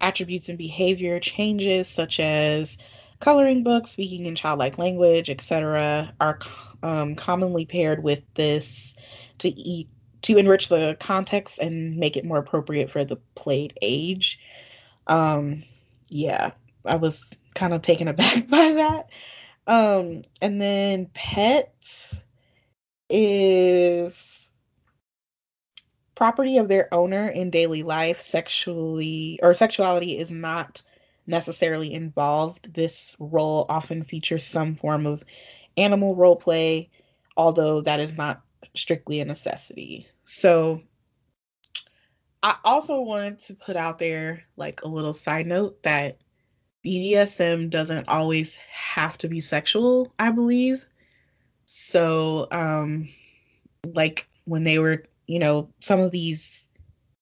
[0.00, 2.76] Attributes and behavior changes, such as
[3.20, 6.40] coloring books, speaking in childlike language, etc., are
[6.82, 8.94] um, commonly paired with this
[9.38, 9.88] to eat
[10.22, 14.40] to enrich the context and make it more appropriate for the played age.
[15.06, 15.64] Um,
[16.08, 16.52] yeah,
[16.84, 19.08] I was kind of taken aback by that.
[19.66, 22.20] Um, and then pets
[23.08, 24.50] is
[26.14, 28.20] property of their owner in daily life.
[28.20, 30.82] Sexually or sexuality is not
[31.26, 32.72] necessarily involved.
[32.72, 35.24] This role often features some form of
[35.76, 36.90] animal role play,
[37.36, 38.42] although that is not
[38.76, 40.06] strictly a necessity.
[40.24, 40.82] So
[42.42, 46.18] I also wanted to put out there like a little side note that
[46.84, 50.84] BDSM doesn't always have to be sexual, I believe.
[51.64, 53.08] So um
[53.84, 56.66] like when they were, you know, some of these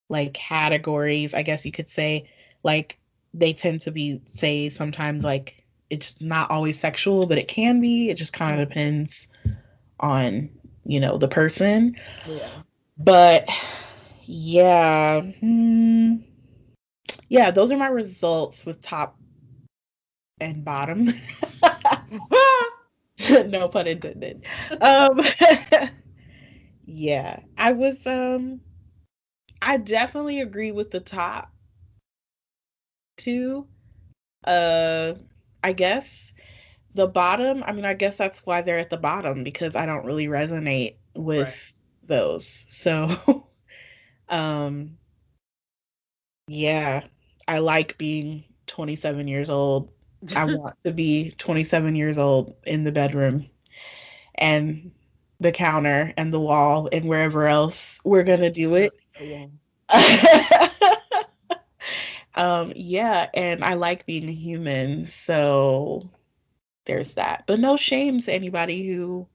[0.09, 2.29] like categories, I guess you could say,
[2.63, 2.99] like
[3.33, 8.11] they tend to be say sometimes like it's not always sexual, but it can be.
[8.11, 9.29] It just kind of depends
[10.01, 10.51] on,
[10.85, 11.97] you know, the person.
[12.29, 12.63] Yeah.
[12.99, 13.49] But
[14.23, 15.21] yeah.
[15.21, 16.17] Hmm,
[17.29, 19.17] yeah, those are my results with top
[20.41, 21.09] and bottom.
[23.47, 24.45] no pun intended.
[24.81, 25.21] Um
[26.85, 28.61] yeah, I was um
[29.61, 31.53] I definitely agree with the top
[33.17, 33.67] two.
[34.45, 35.15] Uh
[35.63, 36.34] I guess
[36.95, 40.07] the bottom, I mean I guess that's why they're at the bottom because I don't
[40.07, 41.59] really resonate with Right.
[42.05, 42.65] those.
[42.69, 43.09] So
[44.29, 44.99] um
[46.49, 47.05] yeah,
[47.49, 49.91] I like being 27 years old.
[50.35, 53.49] I want to be 27 years old in the bedroom
[54.35, 54.93] and
[55.41, 58.93] the counter and the wall and wherever else we're going to do it.
[62.35, 66.11] um yeah, and I like being human, so
[66.85, 67.45] there's that.
[67.47, 69.27] But no shame to anybody who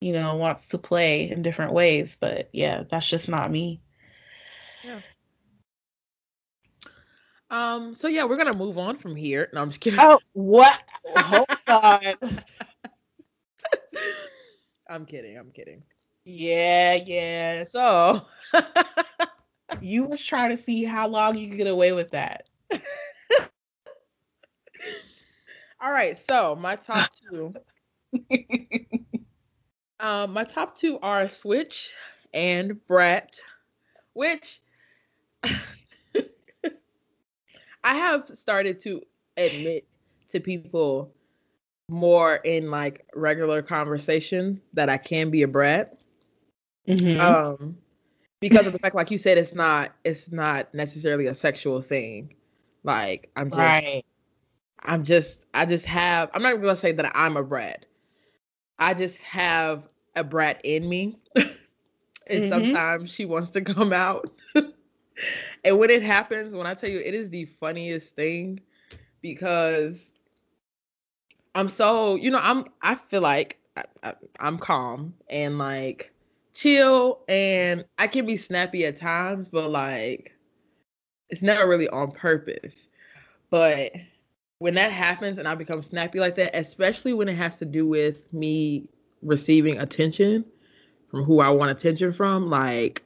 [0.00, 3.80] you know wants to play in different ways, but yeah, that's just not me.
[4.84, 5.00] Yeah.
[7.50, 9.48] Um, so yeah, we're gonna move on from here.
[9.52, 10.00] No, I'm just kidding.
[10.00, 10.80] Oh, what?
[11.16, 12.00] Hold on.
[14.88, 15.38] I'm kidding.
[15.38, 15.82] I'm kidding.
[16.24, 17.64] Yeah, yeah.
[17.64, 18.26] So,
[19.80, 22.48] You was trying to see how long you could get away with that.
[25.80, 26.18] all right.
[26.18, 27.54] So my top two.
[30.00, 31.90] Um, my top two are Switch
[32.32, 33.38] and Brat,
[34.14, 34.60] which
[35.44, 35.54] I
[37.84, 39.02] have started to
[39.36, 39.84] admit
[40.30, 41.12] to people
[41.90, 45.98] more in like regular conversation that I can be a brat.
[46.88, 47.20] Mhm.
[47.20, 47.76] Um,
[48.40, 52.34] because of the fact, like you said, it's not it's not necessarily a sexual thing.
[52.84, 54.04] Like I'm just right.
[54.82, 57.86] I'm just I just have I'm not gonna say that I'm a brat.
[58.78, 61.20] I just have a brat in me.
[62.26, 62.44] and Mhm.
[62.44, 64.30] sometimes she wants to come out.
[65.64, 68.60] and when it happens, when I tell you it is the funniest thing
[69.22, 70.10] because
[71.54, 76.12] I'm so, you know, I'm I feel like I, I, I'm calm and like
[76.54, 80.32] chill and I can be snappy at times, but like
[81.30, 82.88] it's never really on purpose.
[83.50, 83.92] But
[84.60, 87.86] when that happens and I become snappy like that, especially when it has to do
[87.86, 88.88] with me
[89.22, 90.44] receiving attention
[91.10, 93.02] from who I want attention from, like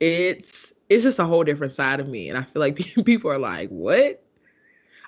[0.00, 2.28] it's it's just a whole different side of me.
[2.28, 4.22] And I feel like people are like, what?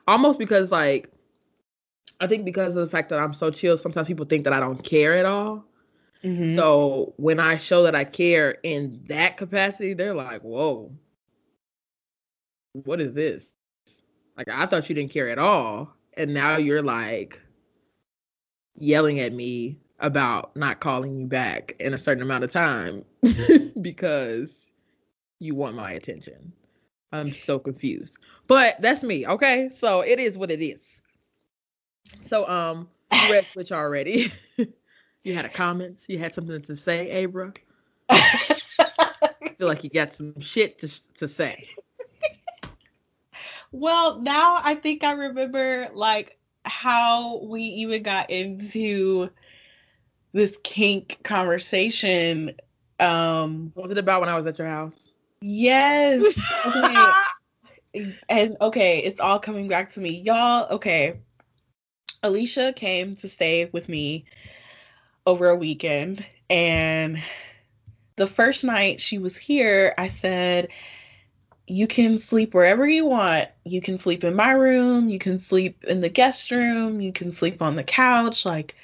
[0.06, 1.10] Almost because like
[2.20, 4.60] I think because of the fact that I'm so chill, sometimes people think that I
[4.60, 5.64] don't care at all.
[6.22, 6.54] Mhm.
[6.54, 10.92] So when I show that I care in that capacity, they're like, whoa,
[12.74, 13.50] what is this?
[14.40, 15.94] Like, I thought you didn't care at all.
[16.14, 17.38] And now you're like
[18.78, 23.04] yelling at me about not calling you back in a certain amount of time
[23.82, 24.66] because
[25.40, 26.54] you want my attention.
[27.12, 28.16] I'm so confused.
[28.46, 29.68] But that's me, okay?
[29.76, 30.88] So it is what it is.
[32.26, 34.32] So um you read Switch already.
[35.22, 36.06] you had a comment.
[36.08, 37.52] You had something to say, Abra.
[38.08, 38.56] I
[39.58, 41.68] feel like you got some shit to to say.
[43.72, 49.30] Well, now I think I remember like how we even got into
[50.32, 52.54] this kink conversation.
[52.98, 54.94] Um What was it about when I was at your house?
[55.40, 56.38] yes.
[56.64, 57.12] Okay.
[58.28, 60.20] and okay, it's all coming back to me.
[60.20, 61.20] Y'all, okay.
[62.22, 64.26] Alicia came to stay with me
[65.26, 67.22] over a weekend and
[68.16, 70.68] the first night she was here, I said,
[71.70, 73.48] you can sleep wherever you want.
[73.64, 77.30] You can sleep in my room, you can sleep in the guest room, you can
[77.30, 78.44] sleep on the couch.
[78.44, 78.74] Like,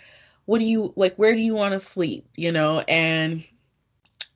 [0.45, 1.17] what do you like?
[1.17, 2.29] Where do you want to sleep?
[2.37, 3.43] You know, and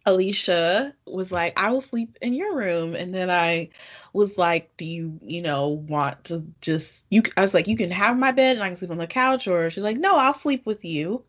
[0.05, 2.97] Alicia was like, I will sleep in your room.
[2.97, 3.69] And then I
[4.13, 7.93] was like, Do you, you know, want to just you I was like, you can
[7.93, 10.35] have my bed and I can sleep on the couch, or she's like, No, I'll
[10.35, 11.23] sleep with you.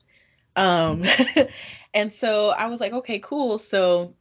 [0.55, 1.03] Um
[1.93, 3.59] and so I was like, okay, cool.
[3.59, 4.15] So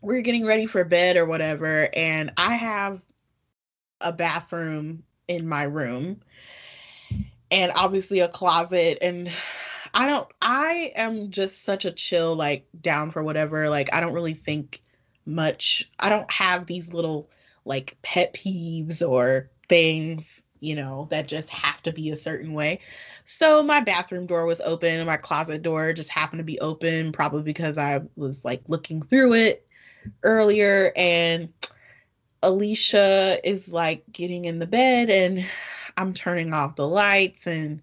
[0.00, 3.02] we're getting ready for bed or whatever, and I have
[4.00, 6.20] a bathroom in my room
[7.50, 9.30] and obviously a closet and
[9.94, 14.14] I don't I am just such a chill like down for whatever like I don't
[14.14, 14.82] really think
[15.26, 17.30] much I don't have these little
[17.64, 22.80] like pet peeves or things you know that just have to be a certain way.
[23.24, 27.12] So my bathroom door was open and my closet door just happened to be open
[27.12, 29.67] probably because I was like looking through it
[30.22, 31.52] earlier and
[32.42, 35.46] Alicia is like getting in the bed and
[35.96, 37.82] I'm turning off the lights and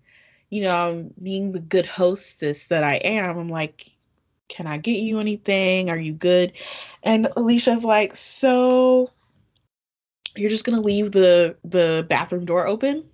[0.50, 3.38] you know, I'm being the good hostess that I am.
[3.38, 3.90] I'm like,
[4.48, 5.90] can I get you anything?
[5.90, 6.54] Are you good?
[7.04, 9.10] And Alicia's like, so
[10.36, 13.06] you're just gonna leave the the bathroom door open?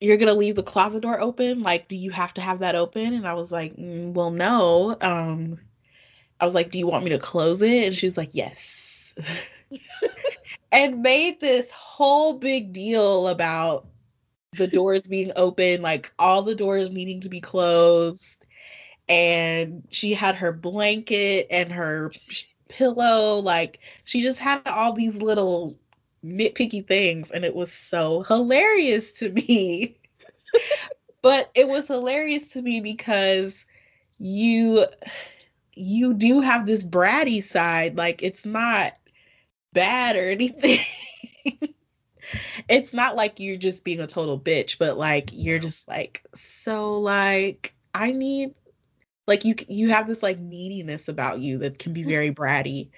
[0.00, 1.62] You're gonna leave the closet door open?
[1.62, 3.14] Like, do you have to have that open?
[3.14, 4.96] And I was like, mm, well, no.
[5.00, 5.58] Um,
[6.44, 7.84] I was like, do you want me to close it?
[7.84, 9.14] And she was like, yes.
[10.72, 13.86] and made this whole big deal about
[14.52, 18.44] the doors being open, like all the doors needing to be closed.
[19.08, 22.12] And she had her blanket and her
[22.68, 23.38] pillow.
[23.38, 25.78] Like she just had all these little
[26.22, 27.30] nitpicky things.
[27.30, 29.96] And it was so hilarious to me.
[31.22, 33.64] but it was hilarious to me because
[34.18, 34.84] you
[35.76, 38.92] you do have this bratty side like it's not
[39.72, 40.80] bad or anything
[42.68, 47.00] it's not like you're just being a total bitch, but like you're just like so
[47.00, 48.54] like I need
[49.26, 52.90] like you you have this like neediness about you that can be very bratty.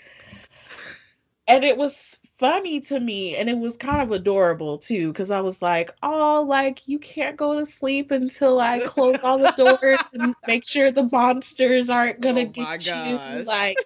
[1.48, 5.40] And it was funny to me and it was kind of adorable too cuz I
[5.40, 9.98] was like, "Oh, like you can't go to sleep until I close all the doors
[10.12, 13.78] and make sure the monsters aren't going to oh get you." Like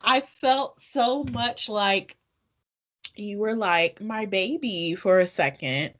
[0.00, 2.16] I felt so much like
[3.16, 5.94] you were like my baby for a second.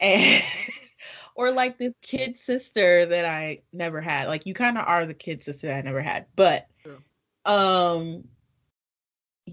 [0.00, 0.42] and
[1.34, 4.28] or like this kid sister that I never had.
[4.28, 6.26] Like you kind of are the kid sister that I never had.
[6.36, 6.68] But
[7.44, 8.24] um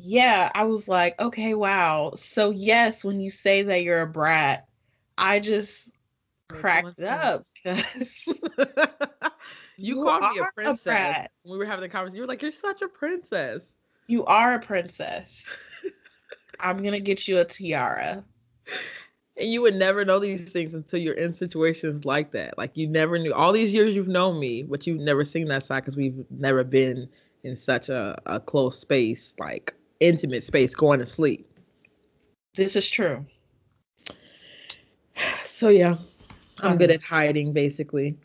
[0.01, 2.13] yeah, I was like, okay, wow.
[2.15, 4.67] So yes, when you say that you're a brat,
[5.17, 5.91] I just
[6.49, 7.75] cracked up you,
[9.77, 10.87] you called me a princess.
[10.87, 13.73] A when we were having the conversation, you were like, You're such a princess.
[14.07, 15.69] You are a princess.
[16.59, 18.23] I'm gonna get you a tiara.
[19.35, 22.57] And you would never know these things until you're in situations like that.
[22.57, 25.63] Like you never knew all these years you've known me, but you've never seen that
[25.63, 27.07] side because we've never been
[27.43, 31.49] in such a, a close space, like intimate space, going to sleep.
[32.55, 33.25] This is true.
[35.43, 35.95] So yeah,
[36.59, 38.15] I'm um, good at hiding basically.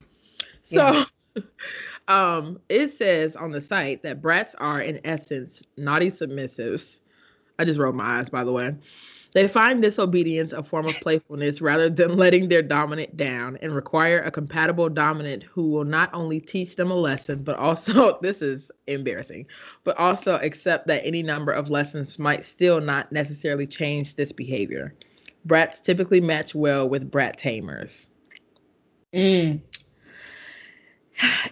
[0.63, 1.05] So
[1.37, 1.43] yeah.
[2.09, 6.99] um it says on the site that brats are in essence naughty submissives
[7.59, 8.75] I just rolled my eyes, by the way.
[9.33, 14.21] They find disobedience a form of playfulness rather than letting their dominant down and require
[14.21, 18.71] a compatible dominant who will not only teach them a lesson, but also, this is
[18.87, 19.47] embarrassing,
[19.85, 24.95] but also accept that any number of lessons might still not necessarily change this behavior.
[25.47, 28.07] Brats typically match well with brat tamers.
[29.15, 29.61] Mm.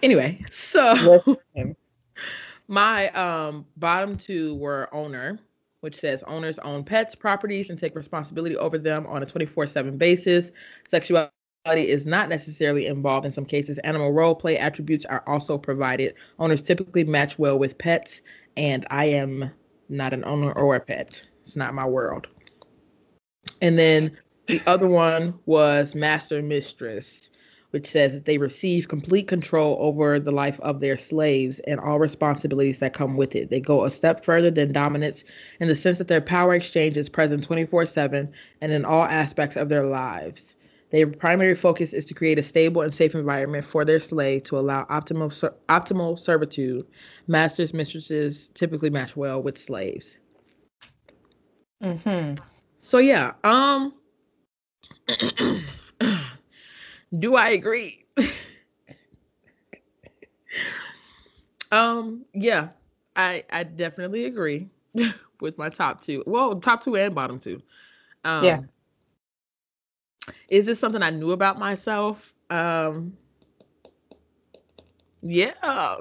[0.03, 1.37] Anyway, so
[2.67, 5.39] my um bottom two were owner
[5.81, 9.97] which says owners own pets, properties, and take responsibility over them on a 24 7
[9.97, 10.51] basis.
[10.87, 11.31] Sexuality
[11.65, 13.77] is not necessarily involved in some cases.
[13.79, 16.13] Animal role play attributes are also provided.
[16.39, 18.21] Owners typically match well with pets,
[18.57, 19.51] and I am
[19.89, 21.21] not an owner or a pet.
[21.43, 22.27] It's not my world.
[23.61, 27.30] And then the other one was master mistress
[27.71, 31.99] which says that they receive complete control over the life of their slaves and all
[31.99, 33.49] responsibilities that come with it.
[33.49, 35.23] They go a step further than dominance
[35.59, 39.55] in the sense that their power exchange is present 24 7 and in all aspects
[39.55, 40.55] of their lives.
[40.91, 44.59] Their primary focus is to create a stable and safe environment for their slave to
[44.59, 46.85] allow optimal ser- optimal servitude.
[47.27, 50.17] Masters, mistresses typically match well with slaves.
[51.81, 52.43] Mm-hmm.
[52.81, 53.93] So yeah, um
[57.17, 58.05] Do I agree?
[61.71, 62.69] um, yeah,
[63.15, 64.69] I I definitely agree
[65.41, 66.23] with my top two.
[66.25, 67.61] Well, top two and bottom two.
[68.23, 68.59] Um, Yeah.
[70.49, 72.33] Is this something I knew about myself?
[72.49, 73.17] Um,
[75.21, 75.95] yeah.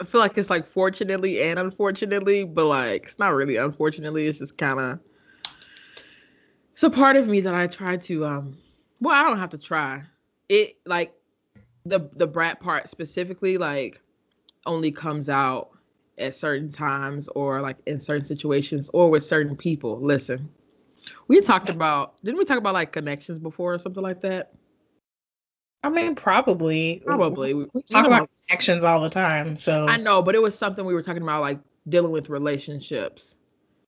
[0.00, 4.26] I feel like it's like fortunately and unfortunately, but like it's not really unfortunately.
[4.26, 5.00] It's just kind of
[6.72, 8.56] it's a part of me that I try to um.
[9.02, 10.02] Well, I don't have to try
[10.48, 10.76] it.
[10.86, 11.12] Like
[11.84, 14.00] the the brat part specifically, like
[14.64, 15.70] only comes out
[16.18, 20.00] at certain times or like in certain situations or with certain people.
[20.00, 20.48] Listen,
[21.26, 24.52] we talked about didn't we talk about like connections before or something like that?
[25.82, 27.02] I mean, probably.
[27.04, 27.54] Probably.
[27.54, 29.56] We We- talk know, about connections all the time.
[29.56, 33.34] So I know, but it was something we were talking about like dealing with relationships.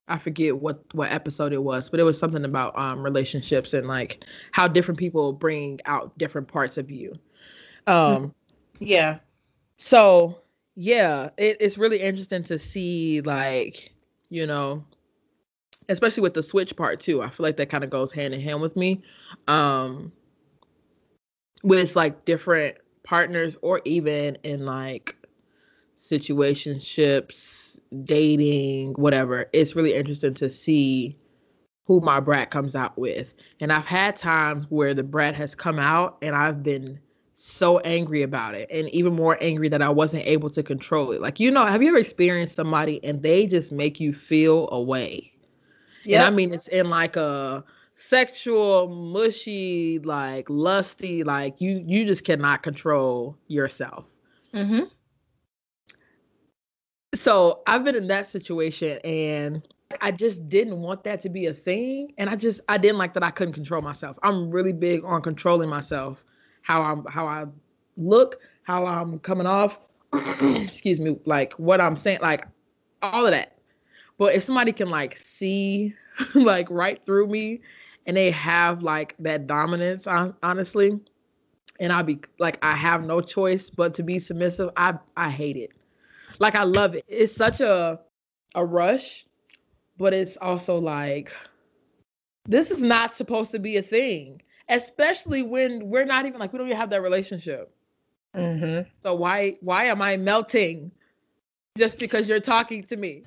[0.08, 3.86] I forget what what episode it was, but it was something about um relationships and
[3.86, 7.14] like how different people bring out different parts of you.
[7.86, 8.34] Um
[8.80, 9.18] yeah.
[9.78, 10.40] so
[10.76, 13.92] yeah, it, it's really interesting to see like,
[14.28, 14.84] you know,
[15.88, 17.22] especially with the switch part too.
[17.22, 19.02] I feel like that kind of goes hand in hand with me.
[19.48, 20.12] Um
[21.62, 25.16] with like different partners or even in like
[25.98, 27.63] situationships,
[28.02, 29.46] dating, whatever.
[29.52, 31.16] It's really interesting to see
[31.86, 33.34] who my brat comes out with.
[33.60, 36.98] And I've had times where the brat has come out and I've been
[37.34, 41.20] so angry about it and even more angry that I wasn't able to control it.
[41.20, 44.80] Like, you know, have you ever experienced somebody and they just make you feel a
[44.80, 45.32] way?
[46.20, 47.64] And I mean, it's in like a
[47.94, 54.12] sexual, mushy, like lusty, like you you just cannot control yourself.
[54.52, 54.84] Mm-hmm.
[57.14, 59.66] So I've been in that situation and
[60.00, 62.12] I just didn't want that to be a thing.
[62.18, 64.18] And I just I didn't like that I couldn't control myself.
[64.22, 66.22] I'm really big on controlling myself,
[66.62, 67.46] how I'm how I
[67.96, 69.78] look, how I'm coming off,
[70.12, 72.46] excuse me, like what I'm saying, like
[73.02, 73.58] all of that.
[74.18, 75.94] But if somebody can like see
[76.34, 77.60] like right through me
[78.06, 81.00] and they have like that dominance honestly
[81.80, 85.56] and i be like i have no choice but to be submissive i i hate
[85.56, 85.70] it
[86.38, 88.00] like i love it it's such a
[88.54, 89.26] a rush
[89.98, 91.34] but it's also like
[92.46, 96.58] this is not supposed to be a thing especially when we're not even like we
[96.58, 97.70] don't even have that relationship
[98.34, 98.88] Mm-hmm.
[99.04, 100.90] so why why am i melting
[101.78, 103.22] just because you're talking to me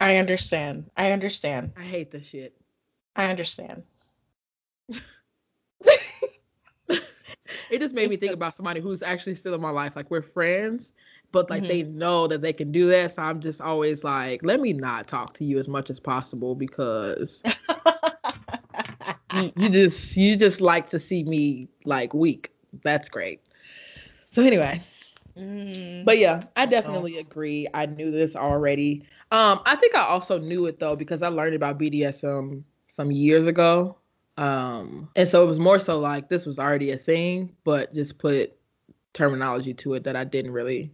[0.00, 0.88] I understand.
[0.96, 1.72] I understand.
[1.76, 2.54] i hate this shit
[3.18, 3.82] I understand.
[6.88, 9.96] it just made me think about somebody who's actually still in my life.
[9.96, 10.92] Like we're friends,
[11.32, 11.68] but like Mhm.
[11.68, 13.12] they know that they can do that.
[13.12, 16.54] So I'm just always like, let me not talk to you as much as possible
[16.54, 17.44] because
[19.30, 22.52] you, you just you just like to see me like weak.
[22.82, 23.40] That's great.
[24.30, 24.82] So anyway,
[25.36, 26.04] Mm.
[26.04, 27.66] but yeah, I definitely agree.
[27.74, 29.04] I knew this already.
[29.30, 33.46] Um, I think I also knew it though because I learned about BDSM some years
[33.46, 33.96] ago.
[34.36, 38.18] Um, and so it was more so like this was already a thing, but just
[38.18, 38.52] put
[39.12, 40.92] terminology to it that I didn't really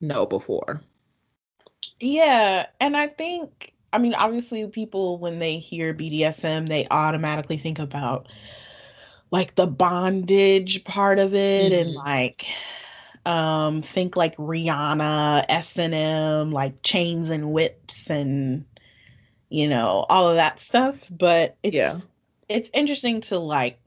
[0.00, 0.80] know before.
[2.00, 7.78] Yeah, and I think I mean obviously people when they hear BDSM they automatically think
[7.78, 8.28] about
[9.30, 11.94] like the bondage part of it and Mhm.
[11.94, 12.46] like
[13.26, 18.64] um think like Rihanna, S&M, like chains and whips and
[19.50, 22.00] you know, all of that stuff, but it's Yeah.
[22.48, 23.78] it's interesting to like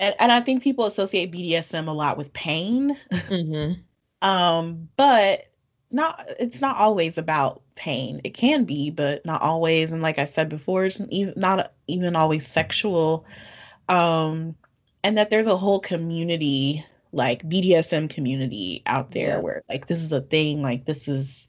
[0.00, 2.96] and, and I think people associate BDSM a lot with pain.
[3.28, 3.80] Mm-hmm.
[4.22, 5.46] Um but
[5.90, 8.20] not it's not always about pain.
[8.24, 9.92] It can be but not always.
[9.92, 13.24] And like i said before it's even not even always sexual.
[13.88, 14.54] Um
[15.02, 19.38] and that there's a whole community like bdsm community out there Yeah.
[19.38, 21.48] where like this is a thing like this is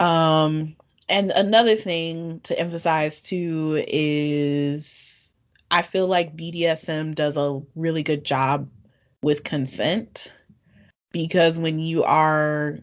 [0.00, 0.74] um
[1.08, 5.30] and another thing to emphasize too is
[5.70, 8.68] i feel like bdsm does a really good job
[9.22, 10.32] with consent
[11.12, 12.78] because when you are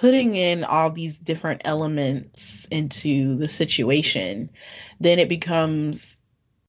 [0.00, 4.50] putting in all these different elements into the situation,
[5.00, 6.16] then it becomes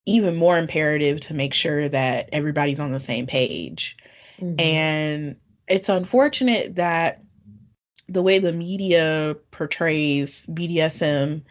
[0.05, 3.97] even more imperative to make sure that everybody's on the same page.
[4.39, 4.59] Mm-hmm.
[4.59, 5.35] And
[5.67, 7.21] it's unfortunate that
[8.09, 11.43] the way the media portrays BDSM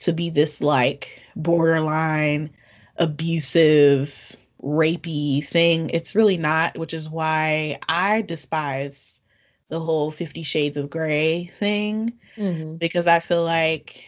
[0.00, 2.50] to be this like borderline
[2.96, 9.20] abusive, rapey thing, it's really not, which is why I despise
[9.68, 12.76] the whole 50 shades of gray thing Mm-hmm.
[12.76, 14.02] because I feel like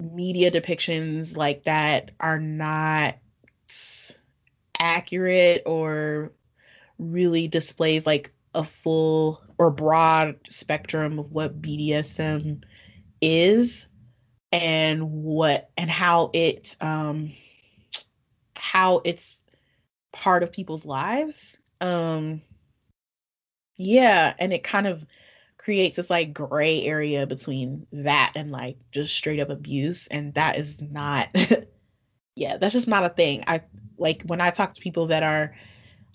[0.00, 3.16] media depictions like that are not
[4.78, 6.32] accurate or
[6.98, 12.62] really displays like a full or broad spectrum of what BDSM
[13.20, 13.88] is
[14.52, 17.32] and what and how it um
[18.72, 19.40] how it's
[20.12, 22.42] part of people's lives um
[23.76, 25.02] yeah and it kind of
[25.56, 30.58] creates this like gray area between that and like just straight up abuse and that
[30.58, 31.28] is not
[32.34, 33.62] yeah that's just not a thing i
[33.96, 35.56] like when i talk to people that are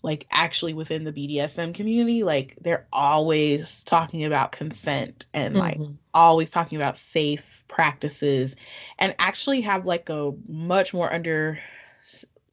[0.03, 5.93] like actually within the bdsm community like they're always talking about consent and like mm-hmm.
[6.13, 8.55] always talking about safe practices
[8.99, 11.57] and actually have like a much more under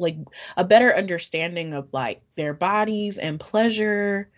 [0.00, 0.16] like
[0.56, 4.30] a better understanding of like their bodies and pleasure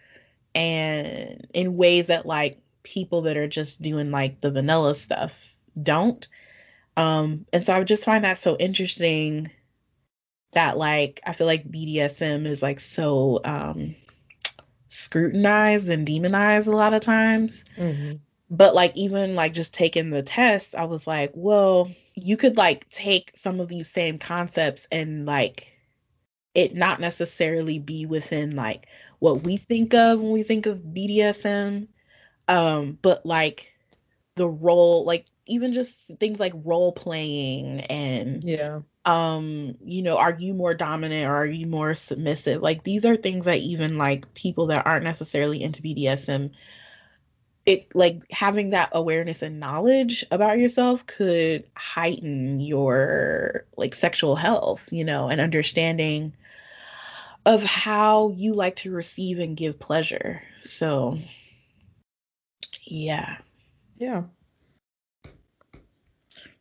[0.54, 6.28] and in ways that like people that are just doing like the vanilla stuff don't
[6.96, 9.50] um and so i just find that so interesting
[10.52, 13.94] that like i feel like bdsm is like so um
[14.88, 18.16] scrutinized and demonized a lot of times mm-hmm.
[18.50, 22.88] but like even like just taking the test i was like well you could like
[22.88, 25.68] take some of these same concepts and like
[26.54, 28.86] it not necessarily be within like
[29.18, 31.88] what we think of when we think of BDSM
[32.48, 33.72] um but like
[34.34, 38.80] the role like even just things like role playing and yeah.
[39.04, 42.62] um you know are you more dominant or are you more submissive?
[42.62, 46.50] Like these are things that even like people that aren't necessarily into BDSM
[47.64, 54.92] it like having that awareness and knowledge about yourself could heighten your like sexual health
[54.92, 56.32] you know and understanding
[57.44, 60.42] of how you like to receive and give pleasure.
[60.62, 61.18] So
[62.84, 63.38] yeah.
[63.98, 64.24] Yeah.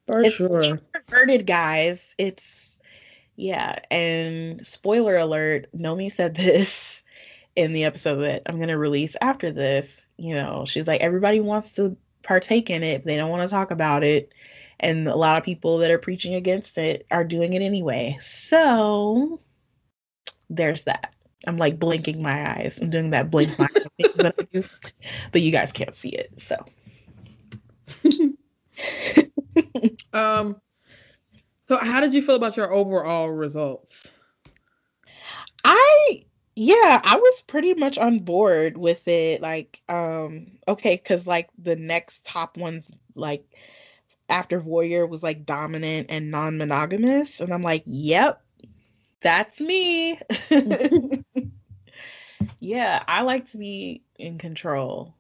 [0.07, 0.81] For it's sure.
[0.93, 2.15] perverted guys.
[2.17, 2.79] It's
[3.35, 3.79] yeah.
[3.89, 7.03] And spoiler alert nomi said this
[7.55, 11.39] in the episode that i'm going to release after this you know, she's like, everybody
[11.39, 14.31] wants to partake in it, they don't want to talk about it.
[14.79, 18.17] And a lot of people that are preaching against it are doing it anyway.
[18.19, 19.39] So
[20.49, 21.13] there's that.
[21.47, 22.77] I'm like blinking my eyes.
[22.79, 24.63] I'm doing that blink my eyes that I do,
[25.31, 26.39] but you guys can't see it.
[26.39, 26.63] So,
[30.13, 30.61] um,
[31.67, 34.07] so how did you feel about your overall results?
[35.63, 36.25] I
[36.61, 39.41] yeah, I was pretty much on board with it.
[39.41, 43.43] Like, um, okay, because like the next top ones, like
[44.29, 47.41] after Voyeur was like dominant and non monogamous.
[47.41, 48.43] And I'm like, yep,
[49.21, 50.19] that's me.
[52.59, 55.15] yeah, I like to be in control.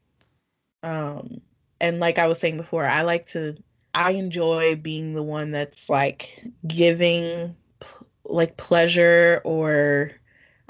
[0.83, 1.41] Um,
[1.79, 3.55] and like I was saying before, I like to,
[3.95, 7.55] I enjoy being the one that's like giving
[8.25, 10.11] like pleasure or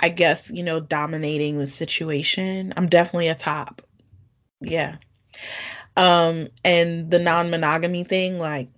[0.02, 2.74] I guess, you know, dominating the situation.
[2.78, 3.82] I'm definitely a top.
[4.62, 4.98] Yeah.
[5.98, 8.70] Um, and the non-monogamy thing, like,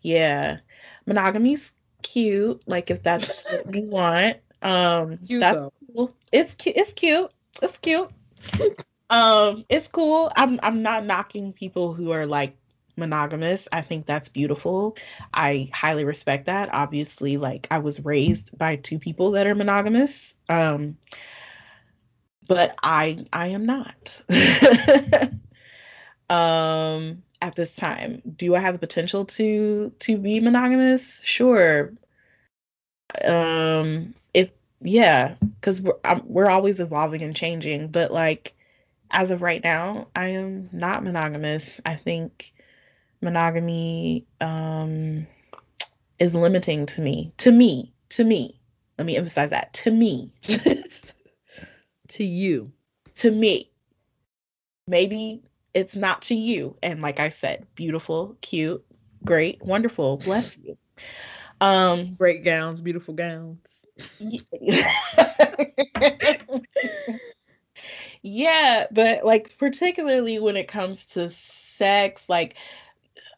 [0.00, 0.58] yeah,
[1.06, 2.62] monogamy's cute.
[2.66, 4.38] Like if that's what you want.
[4.62, 5.72] Um cute that's though.
[5.94, 6.16] cool.
[6.32, 6.76] It's cute.
[6.76, 7.30] It's cute.
[7.62, 8.10] It's cute.
[9.10, 10.32] um, it's cool.
[10.36, 12.56] I'm I'm not knocking people who are like
[12.96, 13.68] monogamous.
[13.72, 14.96] I think that's beautiful.
[15.32, 16.70] I highly respect that.
[16.72, 20.34] Obviously, like I was raised by two people that are monogamous.
[20.48, 20.96] Um
[22.48, 24.22] but I I am not.
[26.30, 28.22] um at this time.
[28.36, 31.20] Do I have the potential to to be monogamous?
[31.24, 31.92] Sure.
[33.24, 38.54] Um if yeah, cuz we're I'm, we're always evolving and changing, but like
[39.10, 41.80] as of right now, I am not monogamous.
[41.84, 42.52] I think
[43.22, 45.26] monogamy um,
[46.18, 47.32] is limiting to me.
[47.38, 47.94] To me.
[48.10, 48.60] To me.
[48.98, 49.72] Let me emphasize that.
[49.74, 50.32] To me.
[52.08, 52.72] to you.
[53.16, 53.70] To me.
[54.86, 55.42] Maybe
[55.74, 56.76] it's not to you.
[56.82, 58.84] And like I said, beautiful, cute,
[59.24, 60.18] great, wonderful.
[60.18, 60.76] Bless you.
[61.60, 63.58] Um great gowns, beautiful gowns.
[68.22, 72.56] yeah, but like particularly when it comes to sex, like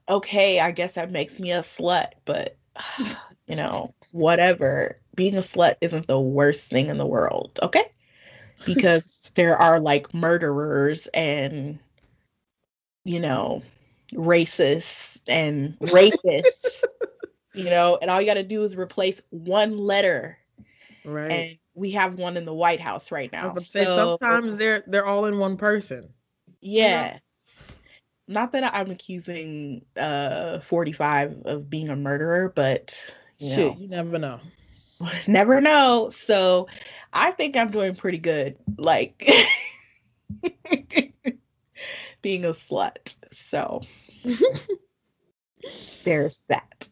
[0.09, 2.57] okay, I guess that makes me a slut, but
[3.47, 4.99] you know, whatever.
[5.15, 7.85] Being a slut isn't the worst thing in the world, okay?
[8.65, 11.79] Because there are like murderers and
[13.05, 13.63] you know,
[14.13, 16.85] racists and rapists,
[17.55, 20.39] you know, and all you got to do is replace one letter.
[21.05, 21.31] Right.
[21.31, 23.57] And we have one in the White House right now.
[23.57, 26.15] So sometimes they're they're all in one person.
[26.61, 27.19] Yeah
[28.27, 33.89] not that I'm accusing uh 45 of being a murderer, but you Shit, know, you
[33.89, 34.41] never know.
[35.27, 36.11] Never know.
[36.11, 36.69] So
[37.13, 38.57] I think I'm doing pretty good.
[38.79, 39.29] Like
[42.23, 43.15] being a slut.
[43.33, 43.83] So
[46.05, 46.89] there's that.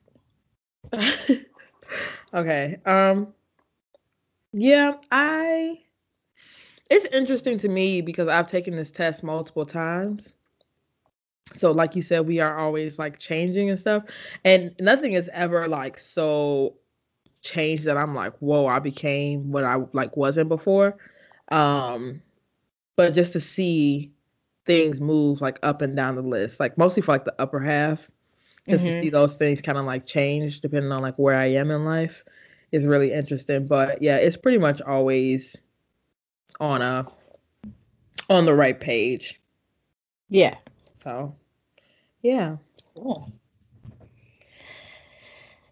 [2.34, 2.78] okay.
[2.84, 3.34] Um
[4.52, 5.78] yeah, I
[6.90, 10.34] it's interesting to me because I've taken this test multiple times.
[11.56, 14.04] So like you said we are always like changing and stuff
[14.44, 16.74] and nothing is ever like so
[17.42, 20.96] changed that I'm like, "Whoa, I became what I like wasn't before."
[21.48, 22.22] Um
[22.96, 24.12] but just to see
[24.64, 27.98] things move like up and down the list, like mostly for like the upper half,
[28.68, 28.94] just mm-hmm.
[28.94, 31.84] to see those things kind of like change depending on like where I am in
[31.84, 32.22] life
[32.70, 33.66] is really interesting.
[33.66, 35.56] But yeah, it's pretty much always
[36.60, 37.06] on a
[38.30, 39.40] on the right page.
[40.28, 40.56] Yeah.
[41.04, 41.34] So
[42.22, 42.56] yeah.
[42.94, 43.32] Cool.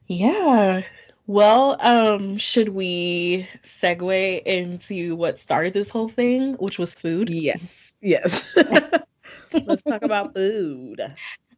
[0.07, 0.83] Yeah.
[1.27, 7.31] Well, um, should we segue into what started this whole thing, which was food?
[7.31, 7.95] Yes.
[8.01, 8.45] Yes.
[9.67, 11.01] Let's talk about food.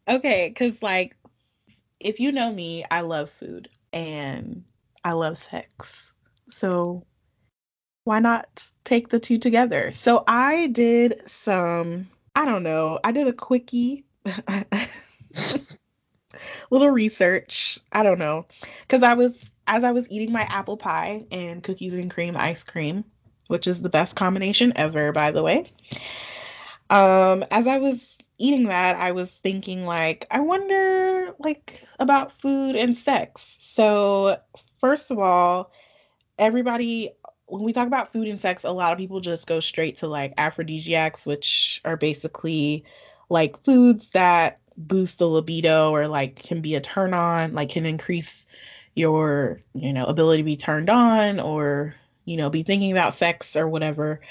[0.09, 1.16] Okay, because like
[2.01, 4.64] if you know me, I love food and
[5.05, 6.12] I love sex.
[6.49, 7.07] So
[8.05, 9.93] why not take the two together?
[9.93, 14.05] So I did some, I don't know, I did a quickie
[16.70, 17.78] little research.
[17.93, 18.47] I don't know.
[18.89, 22.62] Cuz I was as I was eating my apple pie and cookies and cream ice
[22.64, 23.05] cream,
[23.49, 25.70] which is the best combination ever, by the way.
[26.91, 32.76] Um, as I was eating that, I was thinking like, I wonder like about food
[32.76, 33.57] and sex.
[33.61, 34.39] So
[34.80, 35.70] first of all,
[36.39, 37.12] everybody
[37.53, 40.07] when we talk about food and sex, a lot of people just go straight to
[40.07, 42.84] like aphrodisiacs, which are basically
[43.28, 47.84] like foods that boost the libido or like can be a turn on, like can
[47.84, 48.46] increase
[48.94, 51.94] your you know ability to be turned on or
[52.24, 54.22] you know be thinking about sex or whatever.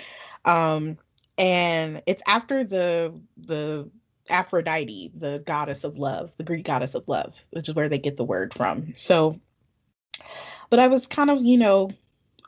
[0.44, 0.98] Um
[1.38, 3.88] and it's after the the
[4.30, 8.18] aphrodite the goddess of love the greek goddess of love which is where they get
[8.18, 8.94] the word from.
[8.96, 9.40] So
[10.72, 11.92] but i was kind of you know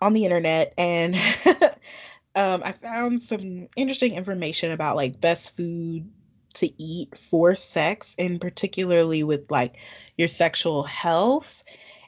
[0.03, 1.15] on the internet and
[2.35, 6.09] um i found some interesting information about like best food
[6.53, 9.75] to eat for sex and particularly with like
[10.17, 11.63] your sexual health.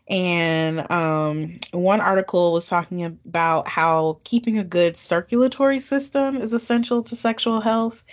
[0.07, 7.03] And um, one article was talking about how keeping a good circulatory system is essential
[7.03, 8.03] to sexual health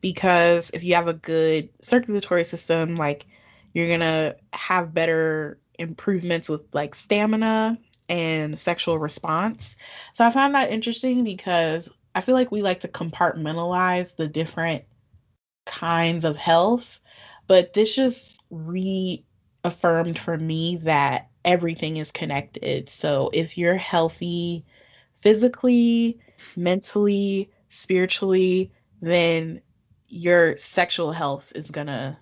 [0.00, 3.26] because if you have a good circulatory system, like
[3.74, 7.76] you're gonna have better improvements with like stamina
[8.08, 9.76] and sexual response.
[10.12, 14.84] So I found that interesting because I feel like we like to compartmentalize the different
[15.64, 17.00] kinds of health,
[17.46, 22.88] but this just reaffirmed for me that everything is connected.
[22.88, 24.64] So if you're healthy
[25.14, 26.18] physically,
[26.56, 29.60] mentally, spiritually, then
[30.08, 32.16] your sexual health is going to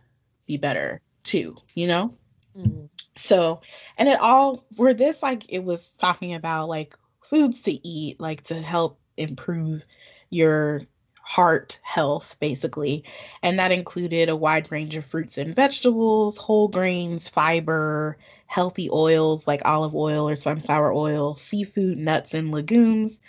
[0.46, 2.14] be better too, you know?
[2.56, 2.86] Mm-hmm.
[3.14, 3.60] So,
[3.98, 8.44] and it all, where this, like, it was talking about like foods to eat, like
[8.44, 9.84] to help improve
[10.30, 10.82] your
[11.22, 13.04] heart health, basically.
[13.42, 19.46] And that included a wide range of fruits and vegetables, whole grains, fiber, healthy oils
[19.46, 23.20] like olive oil or sunflower oil, seafood, nuts, and legumes.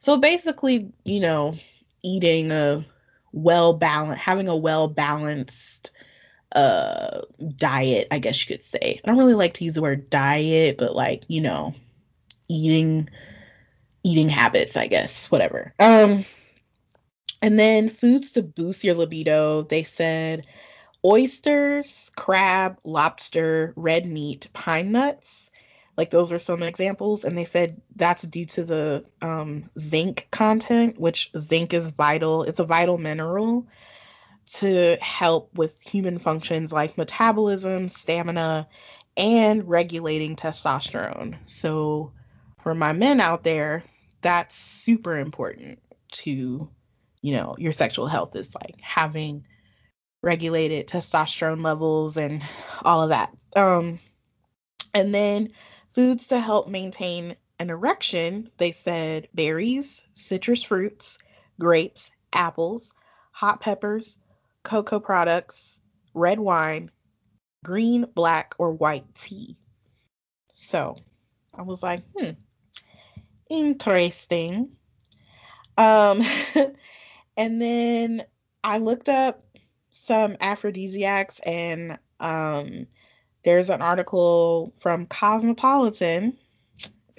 [0.00, 1.54] So basically, you know,
[2.02, 2.84] eating a
[3.32, 5.92] well balanced, having a well balanced
[6.54, 7.22] uh
[7.56, 9.00] diet, I guess you could say.
[9.02, 11.74] I don't really like to use the word diet, but like, you know,
[12.48, 13.08] eating
[14.04, 15.74] eating habits, I guess, whatever.
[15.78, 16.24] Um
[17.40, 20.46] and then foods to boost your libido, they said
[21.04, 25.50] oysters, crab, lobster, red meat, pine nuts.
[25.96, 30.98] Like those were some examples, and they said that's due to the um, zinc content,
[30.98, 32.44] which zinc is vital.
[32.44, 33.66] It's a vital mineral
[34.46, 38.68] to help with human functions like metabolism, stamina,
[39.16, 41.36] and regulating testosterone.
[41.46, 42.12] So,
[42.62, 43.82] for my men out there,
[44.20, 45.80] that's super important
[46.12, 46.68] to,
[47.20, 49.44] you know, your sexual health is like having
[50.22, 52.42] regulated testosterone levels and
[52.82, 53.34] all of that.
[53.56, 53.98] Um,
[54.94, 55.48] and then
[55.94, 61.18] foods to help maintain an erection, they said berries, citrus fruits,
[61.60, 62.92] grapes, apples,
[63.30, 64.18] hot peppers,
[64.62, 65.78] cocoa products,
[66.14, 66.90] red wine,
[67.64, 69.56] green, black, or white tea.
[70.52, 70.96] So
[71.54, 72.30] I was like, hmm,
[73.48, 74.76] interesting.
[75.76, 76.22] Um,
[77.36, 78.24] and then
[78.62, 79.44] I looked up
[79.90, 82.86] some aphrodisiacs and um,
[83.44, 86.36] there's an article from Cosmopolitan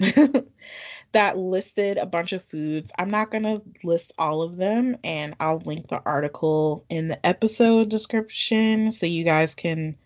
[1.14, 2.92] that listed a bunch of foods.
[2.96, 7.24] I'm not going to list all of them, and I'll link the article in the
[7.26, 9.96] episode description so you guys can,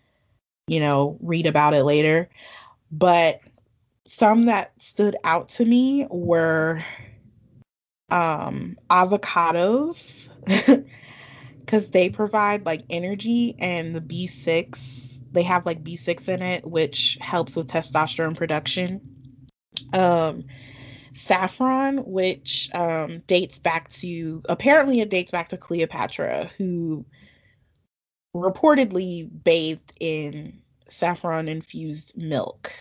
[0.67, 2.29] you know, read about it later.
[2.91, 3.41] But
[4.07, 6.83] some that stood out to me were
[8.09, 10.29] um, avocados
[11.59, 17.17] because they provide like energy and the B6, they have like B6 in it, which
[17.21, 19.01] helps with testosterone production.
[19.93, 20.45] Um,
[21.11, 27.05] saffron, which um, dates back to apparently it dates back to Cleopatra, who
[28.35, 32.73] reportedly bathed in saffron infused milk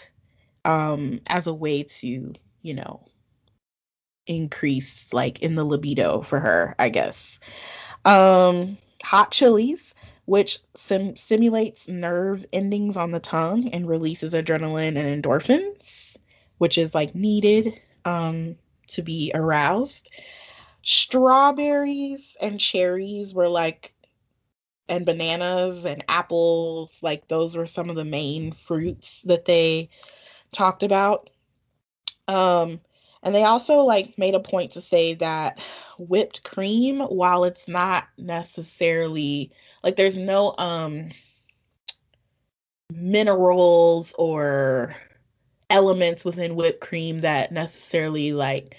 [0.65, 3.05] um, as a way to, you know,
[4.27, 7.41] increase like in the libido for her, I guess.
[8.05, 9.95] Um, hot chilies,
[10.27, 16.17] which sim- stimulates nerve endings on the tongue and releases adrenaline and endorphins,
[16.59, 18.57] which is like needed um,
[18.89, 20.11] to be aroused.
[20.83, 23.93] Strawberries and cherries were like,
[24.89, 29.91] and bananas and apples, like those were some of the main fruits that they
[30.51, 31.29] talked about.
[32.27, 32.81] Um,
[33.23, 35.59] and they also like made a point to say that
[35.99, 39.53] whipped cream, while it's not necessarily
[39.83, 41.11] like there's no um
[42.91, 44.97] minerals or
[45.71, 48.77] elements within whipped cream that necessarily like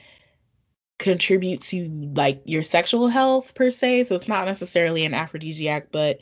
[0.97, 4.03] contribute to like your sexual health per se.
[4.05, 6.19] So it's not necessarily an aphrodisiac, but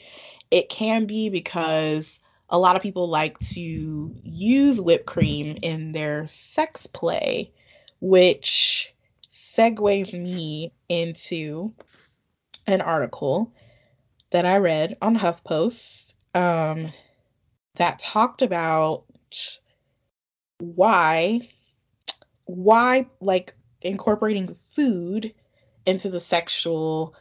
[0.52, 6.28] it can be because a lot of people like to use whipped cream in their
[6.28, 7.52] sex play,
[8.00, 8.94] which
[9.32, 11.74] segues me into
[12.66, 13.52] an article
[14.30, 16.94] that I read on HuffPost um,
[17.76, 19.04] that talked about
[20.60, 21.50] why
[22.46, 25.34] why like incorporating food
[25.86, 27.14] into the sexual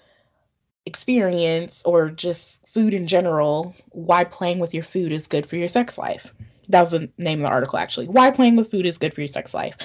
[0.87, 5.69] experience or just food in general why playing with your food is good for your
[5.69, 6.33] sex life?
[6.69, 8.09] That was the name of the article actually.
[8.09, 9.77] Why playing with food is good for your sex life.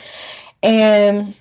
[0.63, 1.35] And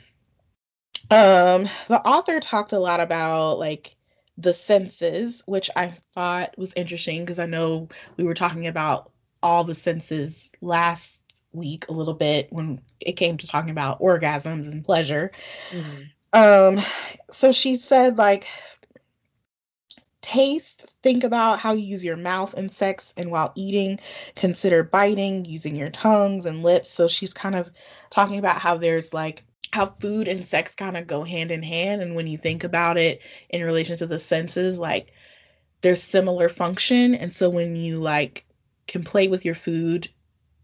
[1.11, 3.94] um the author talked a lot about like
[4.38, 9.11] the senses which i thought was interesting because i know we were talking about
[9.42, 11.20] all the senses last
[11.53, 15.32] week a little bit when it came to talking about orgasms and pleasure.
[15.70, 16.03] Mm-hmm.
[16.32, 16.84] Um,
[17.30, 18.46] so she said, like,
[20.22, 24.01] taste, think about how you use your mouth in sex and while eating,
[24.36, 26.90] consider biting, using your tongues and lips.
[26.90, 27.70] So she's kind of
[28.11, 32.03] talking about how there's like how food and sex kind of go hand in hand.
[32.03, 35.12] And when you think about it in relation to the senses, like
[35.80, 37.14] there's similar function.
[37.14, 38.44] And so when you like
[38.86, 40.11] can play with your food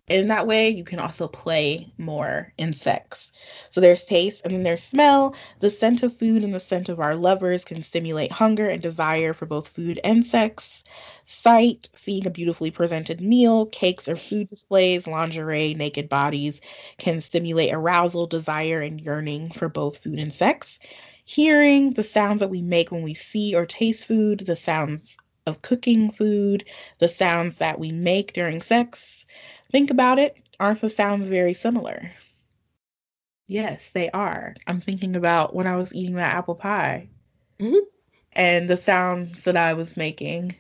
[0.09, 3.33] in that way, you can also play more in sex.
[3.71, 5.35] So there's taste and then there's smell.
[5.59, 9.33] The scent of food and the scent of our lovers can stimulate hunger and desire
[9.33, 10.85] for both food and sex.
[11.25, 16.61] Sight, seeing a beautifully presented meal, cakes or food displays, lingerie, naked bodies
[16.99, 20.79] can stimulate arousal, desire, and yearning for both food and sex.
[21.25, 25.63] Hearing, the sounds that we make when we see or taste food, the sounds of
[25.63, 26.65] cooking food,
[27.01, 29.27] the sounds that we make during sex
[29.71, 30.37] Think about it.
[30.59, 32.11] Aren't the sounds very similar?
[33.47, 34.55] Yes, they are.
[34.67, 37.09] I'm thinking about when I was eating that apple pie
[37.61, 37.77] mm-hmm.
[38.33, 40.57] and the sounds that I was making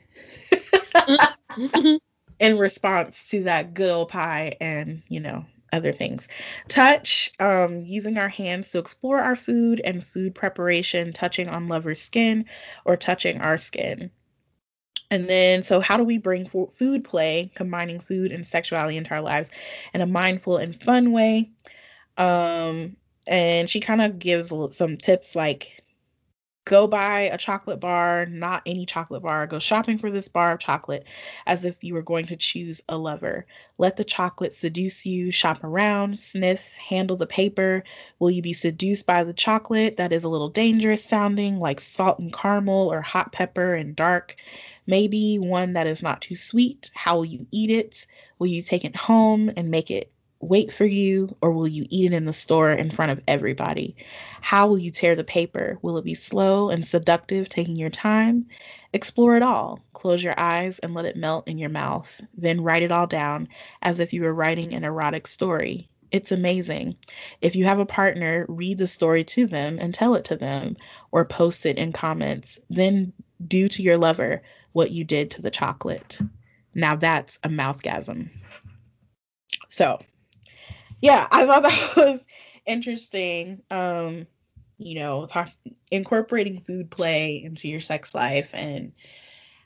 [2.39, 6.29] in response to that good old pie and, you know, other things.
[6.69, 12.01] Touch, um, using our hands to explore our food and food preparation, touching on lover's
[12.01, 12.47] skin
[12.85, 14.11] or touching our skin.
[15.11, 19.21] And then, so how do we bring food play, combining food and sexuality into our
[19.21, 19.51] lives
[19.95, 21.51] in a mindful and fun way?
[22.17, 22.97] Um,
[23.27, 25.85] and she kind of gives some tips like
[26.67, 29.47] go buy a chocolate bar, not any chocolate bar.
[29.47, 31.07] Go shopping for this bar of chocolate
[31.47, 33.47] as if you were going to choose a lover.
[33.79, 35.31] Let the chocolate seduce you.
[35.31, 37.85] Shop around, sniff, handle the paper.
[38.19, 42.19] Will you be seduced by the chocolate that is a little dangerous sounding, like salt
[42.19, 44.35] and caramel or hot pepper and dark?
[44.87, 46.91] Maybe one that is not too sweet.
[46.95, 48.07] How will you eat it?
[48.39, 52.12] Will you take it home and make it wait for you, or will you eat
[52.12, 53.97] it in the store in front of everybody?
[54.41, 55.78] How will you tear the paper?
[55.82, 58.47] Will it be slow and seductive, taking your time?
[58.93, 59.80] Explore it all.
[59.93, 62.20] Close your eyes and let it melt in your mouth.
[62.37, 63.49] Then write it all down
[63.82, 65.89] as if you were writing an erotic story.
[66.12, 66.97] It's amazing.
[67.41, 70.76] If you have a partner, read the story to them and tell it to them,
[71.11, 72.61] or post it in comments.
[72.70, 73.12] Then
[73.45, 74.43] do to your lover
[74.77, 76.18] what you did to the chocolate.
[76.74, 78.29] Now that's a mouthgasm.
[79.70, 79.99] So,
[81.01, 81.62] yeah, I thought
[81.97, 82.27] that was
[82.66, 83.62] interesting.
[83.70, 84.27] Um,
[84.77, 85.51] you know, talk
[85.91, 88.93] incorporating food play into your sex life and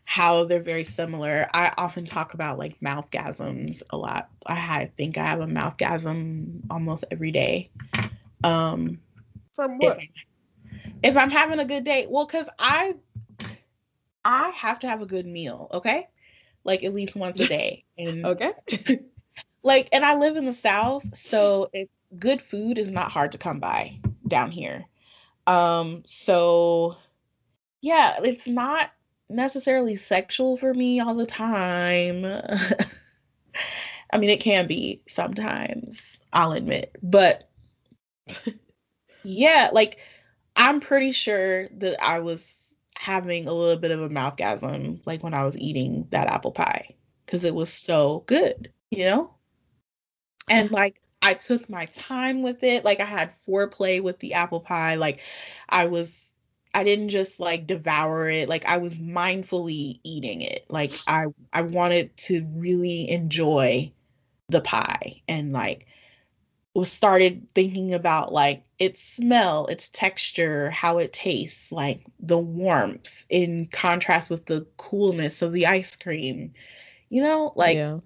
[0.04, 1.48] how they're very similar.
[1.52, 4.30] I often talk about like mouthgasms a lot.
[4.46, 7.70] I think I have a mouthgasm almost every day.
[8.44, 9.00] Um,
[9.56, 9.98] From what?
[9.98, 10.08] If,
[11.02, 12.94] if I'm having a good day, well, cause I
[14.24, 16.08] I have to have a good meal, okay?
[16.64, 17.84] Like at least once a day.
[17.96, 18.52] And okay.
[19.62, 23.38] like, and I live in the South, so it, good food is not hard to
[23.38, 24.86] come by down here.
[25.46, 26.96] Um, so
[27.80, 28.90] yeah, it's not
[29.28, 32.24] necessarily sexual for me all the time.
[34.12, 36.96] I mean, it can be sometimes, I'll admit.
[37.02, 37.48] But
[39.22, 39.98] yeah, like
[40.56, 42.59] I'm pretty sure that I was
[43.00, 46.94] having a little bit of a mouthgasm like when I was eating that apple pie
[47.24, 49.34] because it was so good, you know?
[50.50, 52.84] And like I took my time with it.
[52.84, 54.96] Like I had foreplay with the apple pie.
[54.96, 55.20] Like
[55.66, 56.34] I was
[56.74, 58.50] I didn't just like devour it.
[58.50, 60.66] Like I was mindfully eating it.
[60.68, 63.94] Like I I wanted to really enjoy
[64.50, 65.86] the pie and like
[66.74, 73.24] was started thinking about like its smell, its texture, how it tastes, like the warmth
[73.28, 76.54] in contrast with the coolness of the ice cream.
[77.08, 77.98] You know, like yeah.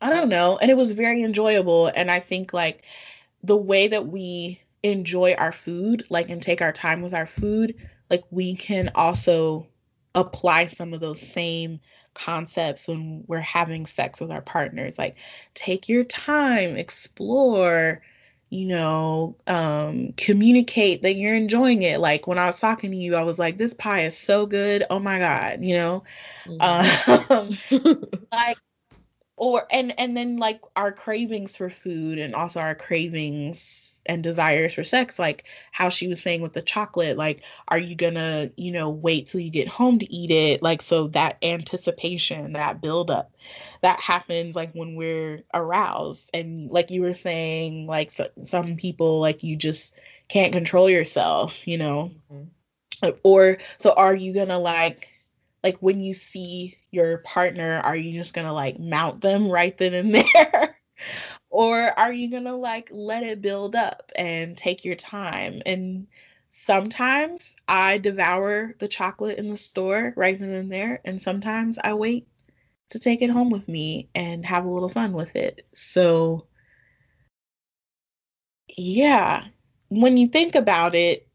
[0.00, 2.82] I don't know, and it was very enjoyable and I think like
[3.42, 7.74] the way that we enjoy our food, like and take our time with our food,
[8.08, 9.66] like we can also
[10.14, 11.80] apply some of those same
[12.14, 14.98] concepts when we're having sex with our partners.
[14.98, 15.16] Like
[15.54, 18.02] take your time, explore,
[18.48, 22.00] you know, um, communicate that you're enjoying it.
[22.00, 24.84] Like when I was talking to you, I was like, this pie is so good.
[24.90, 26.04] Oh my God, you know?
[26.46, 27.32] Mm-hmm.
[27.32, 27.98] Um,
[28.32, 28.58] like
[29.40, 34.74] or and and then like our cravings for food and also our cravings and desires
[34.74, 38.70] for sex like how she was saying with the chocolate like are you gonna you
[38.70, 40.62] know wait till you get home to eat it?
[40.62, 43.32] Like so that anticipation that buildup
[43.80, 46.30] that happens like when we're aroused.
[46.34, 49.94] And like you were saying like so, some people like you just
[50.28, 52.10] can't control yourself you know?
[52.30, 53.08] Mm-hmm.
[53.22, 55.09] or so are you gonna like
[55.62, 59.94] like when you see your partner are you just gonna like mount them right then
[59.94, 60.76] and there?
[61.48, 65.62] Or are you to like let it build up and take your time?
[65.66, 66.06] And
[66.50, 71.94] sometimes i devour the chocolate in the store right then and there and sometimes i
[71.94, 72.26] wait
[72.90, 75.64] to take it home with me and have a little fun with it.
[75.72, 76.46] So
[78.76, 79.44] yeah
[79.88, 81.28] when you think about it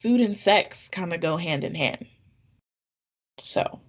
[0.00, 2.06] food and sex kind of go hand in hand
[3.40, 3.80] so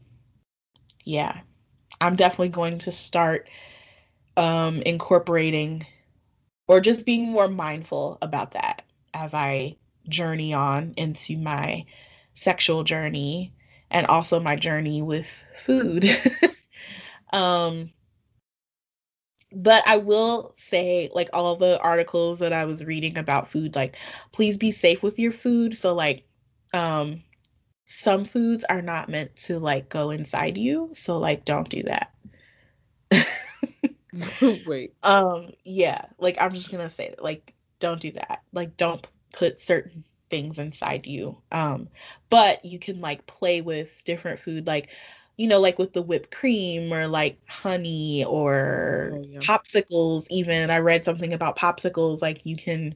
[1.06, 1.40] yeah
[2.02, 3.48] i'm definitely going to start
[4.38, 5.86] um, incorporating
[6.68, 8.84] or just being more mindful about that
[9.14, 9.76] as I
[10.08, 11.86] journey on into my
[12.34, 13.54] sexual journey
[13.90, 15.28] and also my journey with
[15.58, 16.06] food.
[17.34, 17.90] um,
[19.52, 23.98] but I will say, like, all the articles that I was reading about food, like,
[24.32, 25.76] please be safe with your food.
[25.76, 26.24] So, like,
[26.72, 27.24] um,
[27.92, 30.92] some foods are not meant to like go inside you.
[30.94, 32.14] So, like, don't do that.
[34.68, 34.94] Wait.
[35.02, 38.44] Um, yeah, like I'm just gonna say like don't do that.
[38.54, 41.40] Like don't put certain things inside you.
[41.52, 41.90] Um,
[42.30, 44.90] but you can like play with different food, like
[45.36, 49.40] you know, like with the whipped cream or like honey or oh, yeah.
[49.40, 50.28] popsicles.
[50.30, 52.94] Even I read something about popsicles, like you can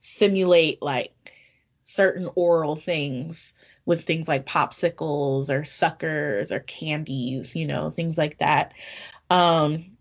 [0.00, 1.12] simulate like
[1.84, 3.54] certain oral things
[3.84, 8.72] with things like popsicles or suckers or candies, you know, things like that.
[9.30, 9.96] Um,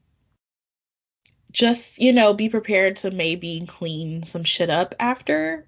[1.51, 5.67] just you know be prepared to maybe clean some shit up after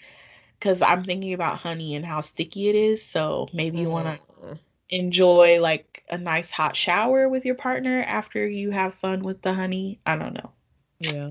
[0.58, 3.04] because i'm thinking about honey and how sticky it is.
[3.04, 4.58] So maybe you want to mm.
[4.88, 9.52] enjoy like a nice hot shower with your partner after you have fun with the
[9.52, 10.00] honey.
[10.06, 10.52] I don't know.
[11.00, 11.30] Yeah.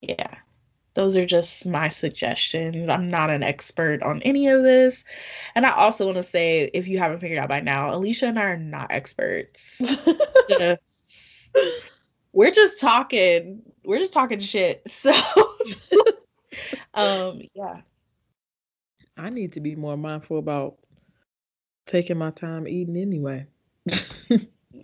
[0.00, 0.36] Yeah
[0.94, 2.88] those are just my suggestions.
[2.88, 5.04] I'm not an expert on any of this.
[5.54, 8.38] And i also want to say if you haven't figured out by now alicia and
[8.38, 9.80] i are not experts.
[10.48, 11.56] Just
[12.32, 15.12] we're just talking we're just talking shit so.
[16.94, 17.80] Um yeah.
[19.16, 20.76] I need to be more mindful about
[21.86, 23.46] taking my time eating anyway.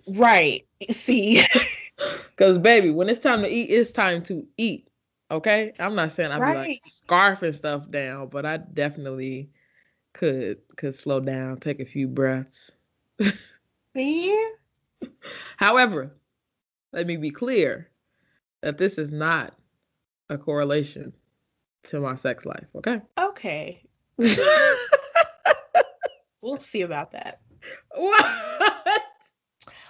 [0.09, 0.67] Right.
[0.91, 1.45] See.
[1.99, 4.87] Because baby when it's time to eat it's time to eat
[5.31, 6.57] okay i'm not saying i'm right.
[6.57, 9.51] like scarfing stuff down but i definitely
[10.13, 12.71] could could slow down take a few breaths
[13.97, 14.49] see
[15.57, 16.17] however
[16.93, 17.91] let me be clear
[18.63, 19.55] that this is not
[20.29, 21.13] a correlation
[21.85, 22.67] to my sex life.
[22.75, 23.01] Okay.
[23.19, 23.83] Okay.
[26.41, 27.41] we'll see about that.
[27.95, 28.73] What?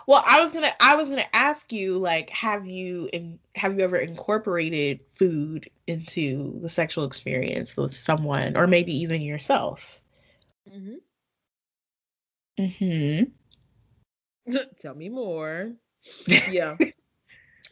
[0.06, 3.84] Well, I was gonna I was gonna ask you like, have you in, have you
[3.84, 10.00] ever incorporated food into the sexual experience with someone, or maybe even yourself?
[10.70, 10.94] hmm
[12.58, 13.24] Mm-hmm.
[14.80, 15.72] Tell me more.
[16.48, 16.76] Yeah.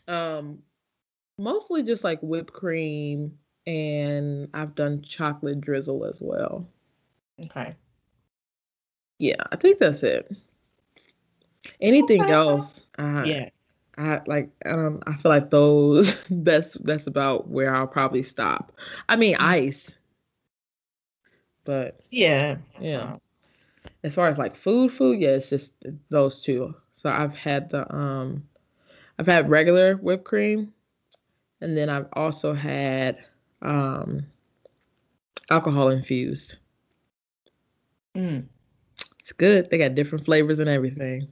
[0.09, 0.63] um,
[1.39, 6.67] mostly just like whipped cream, and I've done chocolate drizzle as well.
[7.41, 7.75] Okay.
[9.19, 10.31] Yeah, I think that's it.
[11.81, 12.83] Anything else?
[12.99, 13.49] Uh, Yeah.
[13.97, 18.73] I like um I feel like those that's that's about where I'll probably stop.
[19.09, 19.97] I mean ice.
[21.65, 22.57] But Yeah.
[22.81, 23.17] yeah.
[24.03, 25.73] As far as like food food, yeah, it's just
[26.11, 26.75] those two.
[26.97, 28.45] So I've had the um
[29.19, 30.73] I've had regular whipped cream
[31.61, 33.19] and then I've also had
[33.63, 34.27] um
[35.51, 36.57] alcohol infused.
[38.17, 38.45] Mm.
[39.21, 39.71] It's good.
[39.71, 41.29] They got different flavors and everything.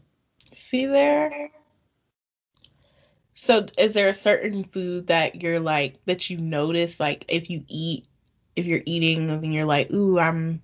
[0.52, 1.50] See there.
[3.34, 7.64] So, is there a certain food that you're like that you notice, like if you
[7.68, 8.06] eat,
[8.56, 10.62] if you're eating and you're like, ooh, I'm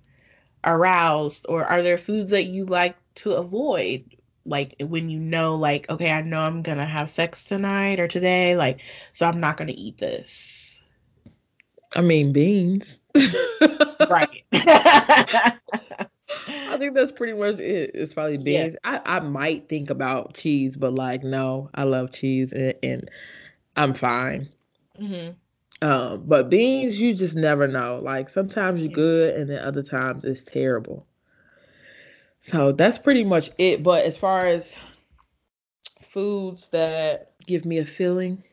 [0.63, 4.15] aroused, or are there foods that you like to avoid?
[4.45, 8.55] Like when you know, like, okay, I know I'm gonna have sex tonight or today,
[8.55, 8.81] like,
[9.13, 10.81] so I'm not gonna eat this.
[11.95, 12.99] I mean beans.
[14.09, 14.43] Right.
[16.47, 17.91] I think that's pretty much it.
[17.93, 18.67] It's probably Yeah.
[18.67, 18.75] beans.
[18.83, 23.09] I, I might think about cheese, but like no, I love cheese and, and
[23.75, 24.49] I'm fine.
[24.97, 25.31] hmm
[25.81, 27.99] Um, but beans, you just never know.
[28.03, 31.05] Like sometimes you're good, and then other times it's terrible.
[32.39, 33.83] So that's pretty much it.
[33.83, 34.77] But as far as
[36.01, 38.43] foods that give me a feeling,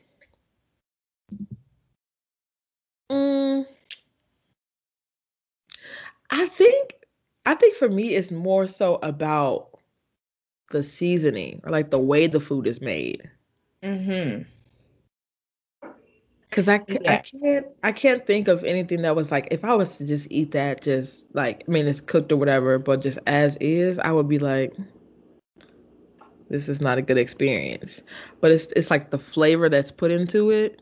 [3.09, 3.65] mm,
[6.29, 6.96] I think
[7.47, 9.79] I think for me it's more so about
[10.71, 13.29] the seasoning or like the way the food is made.
[13.83, 14.43] hmm
[16.51, 19.75] Cause I, ca- I can't I can't think of anything that was like if I
[19.75, 23.19] was to just eat that just like I mean it's cooked or whatever, but just
[23.27, 24.73] as is, I would be like,
[26.49, 28.01] this is not a good experience.
[28.41, 30.81] But it's it's like the flavor that's put into it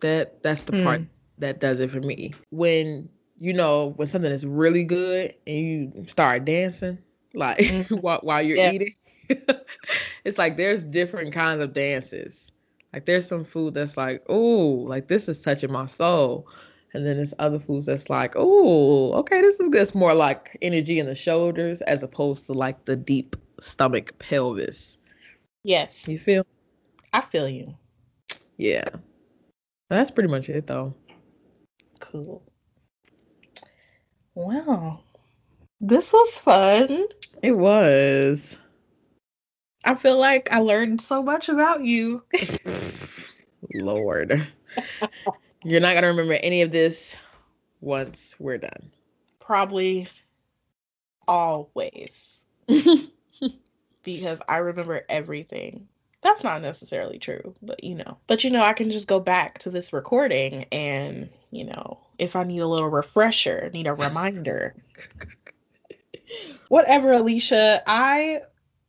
[0.00, 1.08] that that's the part Mm.
[1.38, 2.34] that does it for me.
[2.50, 3.08] When
[3.40, 6.98] you know when something is really good and you start dancing
[7.34, 7.86] like Mhm.
[8.00, 8.70] while while you're Yeah.
[8.72, 8.94] eating,
[10.24, 12.50] it's like there's different kinds of dances.
[12.92, 16.48] Like there's some food that's like, oh, like this is touching my soul.
[16.94, 19.82] And then there's other foods that's like, oh, okay, this is good.
[19.82, 24.96] It's more like energy in the shoulders as opposed to like the deep stomach pelvis.
[25.64, 26.46] Yes, You feel?
[27.12, 27.76] I feel you.
[28.56, 28.88] Yeah.
[29.90, 30.94] That's pretty much it though.
[32.00, 32.42] Cool.
[34.38, 35.02] Well,
[35.80, 37.06] this was fun.
[37.42, 38.56] It was.
[39.84, 42.22] I feel like I learned so much about you.
[43.74, 44.46] Lord.
[45.64, 47.16] You're not gonna remember any of this
[47.80, 48.92] once we're done.
[49.40, 50.06] Probably
[51.26, 52.46] always,
[54.04, 55.88] because I remember everything.
[56.22, 58.18] That's not necessarily true, but you know.
[58.28, 62.36] But you know, I can just go back to this recording and, you know, if
[62.36, 64.74] I need a little refresher, need a reminder.
[66.68, 68.42] Whatever, Alicia, I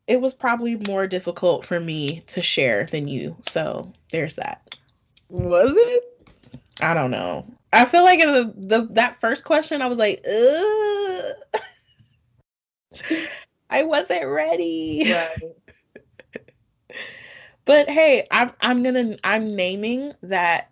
[0.07, 3.37] it was probably more difficult for me to share than you.
[3.43, 4.75] So, there's that.
[5.29, 6.03] Was it?
[6.81, 7.45] I don't know.
[7.71, 11.35] I feel like in the, the that first question, I was like, Ugh.
[13.69, 15.13] I wasn't ready.
[15.13, 15.43] Right.
[17.65, 20.71] But hey, I'm I'm gonna I'm naming that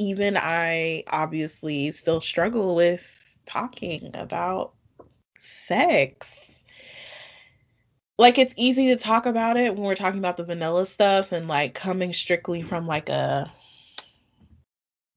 [0.00, 3.06] even I obviously still struggle with
[3.44, 4.72] talking about
[5.36, 6.64] sex.
[8.18, 11.48] Like it's easy to talk about it when we're talking about the vanilla stuff and
[11.48, 13.52] like coming strictly from like a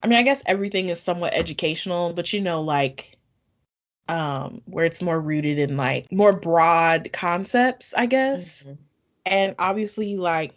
[0.02, 3.16] I mean, I guess everything is somewhat educational, but you know, like
[4.06, 8.64] um where it's more rooted in like more broad concepts, I guess.
[8.64, 8.76] Mhm.
[9.24, 10.52] And obviously like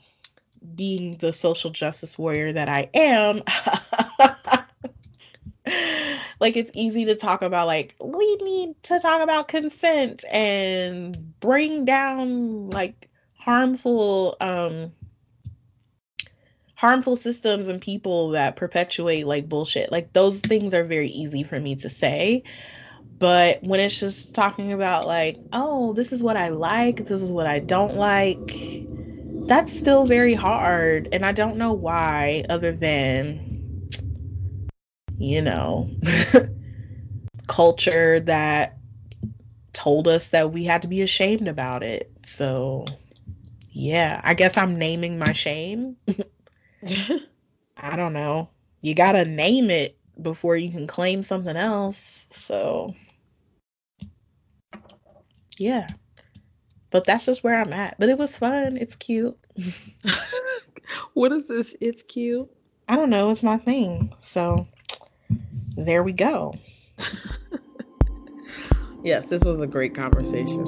[0.75, 3.43] being the social justice warrior that I am,
[6.47, 11.83] like it's easy to talk about like we need to talk about consent and bring
[11.83, 14.93] down like harmful um
[16.73, 19.91] harmful systems and people that perpetuate like bullshit.
[19.91, 22.43] Like those things are very easy for me to say.
[23.19, 27.31] But when it's just talking about like, oh, this is what I like, this is
[27.31, 28.55] what I don't like,
[29.47, 31.09] that's still very hard.
[31.11, 33.46] And I don't know why, other than
[35.17, 35.89] you know,
[37.47, 38.77] culture that
[39.73, 42.11] told us that we had to be ashamed about it.
[42.23, 42.85] So,
[43.71, 45.97] yeah, I guess I'm naming my shame.
[47.77, 48.49] I don't know.
[48.81, 52.27] You got to name it before you can claim something else.
[52.31, 52.95] So,
[55.57, 55.87] yeah.
[56.89, 57.99] But that's just where I'm at.
[57.99, 58.77] But it was fun.
[58.77, 59.37] It's cute.
[61.13, 61.75] what is this?
[61.81, 62.49] It's cute.
[62.87, 63.29] I don't know.
[63.31, 64.13] It's my thing.
[64.19, 64.67] So
[65.75, 66.55] there we go.
[69.03, 70.63] yes, this was a great conversation.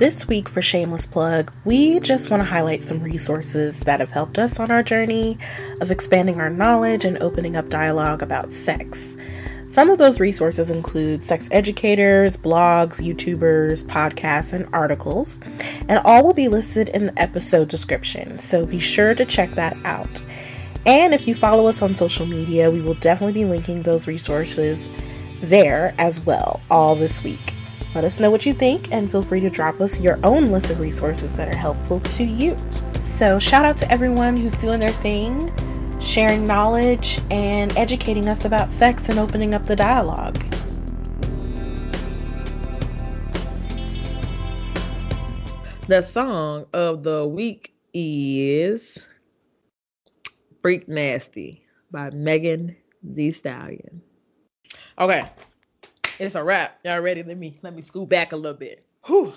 [0.00, 4.38] This week for Shameless Plug, we just want to highlight some resources that have helped
[4.38, 5.36] us on our journey
[5.82, 9.18] of expanding our knowledge and opening up dialogue about sex.
[9.70, 15.38] Some of those resources include sex educators, blogs, YouTubers, podcasts, and articles,
[15.88, 19.76] and all will be listed in the episode description, so be sure to check that
[19.84, 20.24] out.
[20.86, 24.88] And if you follow us on social media, we will definitely be linking those resources
[25.40, 27.54] there as well all this week.
[27.94, 30.70] Let us know what you think and feel free to drop us your own list
[30.70, 32.56] of resources that are helpful to you.
[33.02, 35.52] So, shout out to everyone who's doing their thing,
[36.00, 40.38] sharing knowledge, and educating us about sex and opening up the dialogue.
[45.88, 48.98] The song of the week is
[50.62, 54.00] Freak Nasty by Megan Thee Stallion.
[54.98, 55.28] Okay,
[56.18, 56.78] it's a wrap.
[56.84, 57.22] Y'all ready?
[57.22, 58.84] Let me let me scoot back a little bit.
[59.06, 59.32] Whew.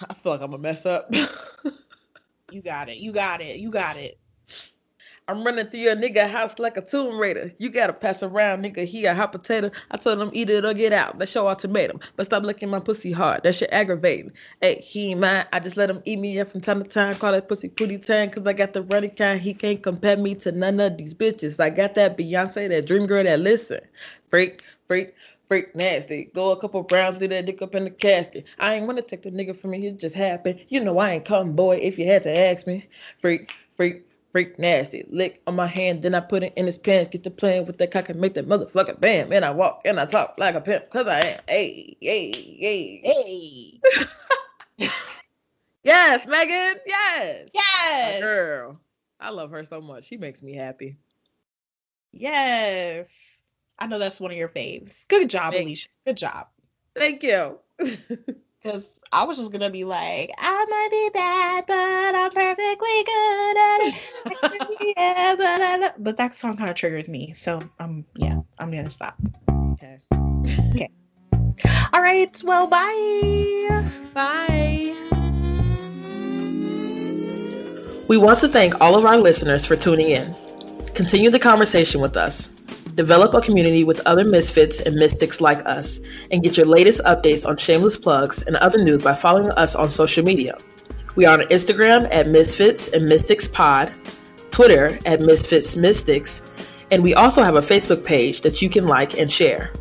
[0.00, 1.08] I feel like I'm gonna mess up.
[2.50, 2.96] you got it.
[2.98, 3.58] You got it.
[3.58, 4.18] You got it.
[5.26, 7.50] I'm running through your nigga house like a tomb raider.
[7.56, 8.84] You gotta pass around, nigga.
[8.84, 9.70] He a hot potato.
[9.90, 11.18] I told him eat it or get out.
[11.18, 12.00] Let's show ultimatum.
[12.16, 13.42] But stop licking my pussy hard.
[13.42, 14.32] That shit aggravating.
[14.60, 15.46] Hey, he ain't mine.
[15.50, 17.14] I just let him eat me up from time to time.
[17.14, 18.28] Call that pussy pooty time.
[18.30, 19.40] Cause I got the running kind.
[19.40, 21.58] He can't compare me to none of these bitches.
[21.58, 23.80] I got that Beyonce, that dream girl that listen.
[24.28, 25.14] Freak, freak,
[25.48, 26.30] freak nasty.
[26.34, 28.44] Go a couple rounds, do that dick up in the casket.
[28.58, 30.60] I ain't wanna take the nigga from me, it just happened.
[30.68, 32.86] You know I ain't coming, boy, if you had to ask me.
[33.22, 34.04] Freak, freak,
[34.34, 35.06] freak nasty.
[35.10, 37.08] Lick on my hand, then I put it in his pants.
[37.08, 39.32] Get to playing with that cock and make that motherfucker bam.
[39.32, 41.40] And I walk and I talk like a pimp, cause I am.
[41.48, 43.80] Hey, hey, hey,
[44.74, 44.88] hey.
[45.84, 46.80] yes, Megan.
[46.84, 47.48] Yes.
[47.54, 48.20] Yes.
[48.20, 48.80] My girl.
[49.20, 50.06] I love her so much.
[50.06, 50.96] She makes me happy.
[52.10, 53.38] Yes.
[53.78, 55.06] I know that's one of your faves.
[55.06, 55.88] Good job, Thank- Alicia.
[56.06, 56.48] Good job.
[56.96, 57.58] Thank you.
[58.64, 63.56] Because I was just gonna be like, I might be bad, but I'm perfectly good
[63.56, 63.94] at it.
[64.96, 67.32] yeah, but, I lo-" but that song kind of triggers me.
[67.32, 69.16] So um, yeah, I'm gonna stop.
[69.74, 70.00] Okay.
[70.70, 70.90] okay.
[71.92, 72.42] All right.
[72.42, 73.88] Well, bye.
[74.14, 74.96] Bye.
[78.08, 80.34] We want to thank all of our listeners for tuning in.
[80.92, 82.50] Continue the conversation with us.
[82.94, 85.98] Develop a community with other misfits and mystics like us,
[86.30, 89.90] and get your latest updates on shameless plugs and other news by following us on
[89.90, 90.56] social media.
[91.16, 93.92] We are on Instagram at Misfits and Mystics Pod,
[94.52, 96.40] Twitter at Misfits Mystics,
[96.92, 99.72] and we also have a Facebook page that you can like and share.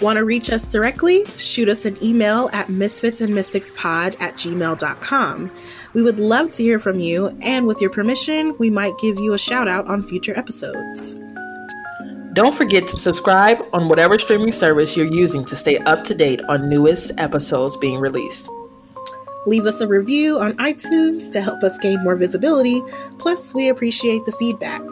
[0.00, 1.26] Want to reach us directly?
[1.36, 5.50] Shoot us an email at misfitsandmysticspod at gmail.com.
[5.92, 9.32] We would love to hear from you, and with your permission, we might give you
[9.32, 11.18] a shout out on future episodes.
[12.32, 16.40] Don't forget to subscribe on whatever streaming service you're using to stay up to date
[16.48, 18.48] on newest episodes being released.
[19.46, 22.82] Leave us a review on iTunes to help us gain more visibility.
[23.18, 24.82] Plus, we appreciate the feedback.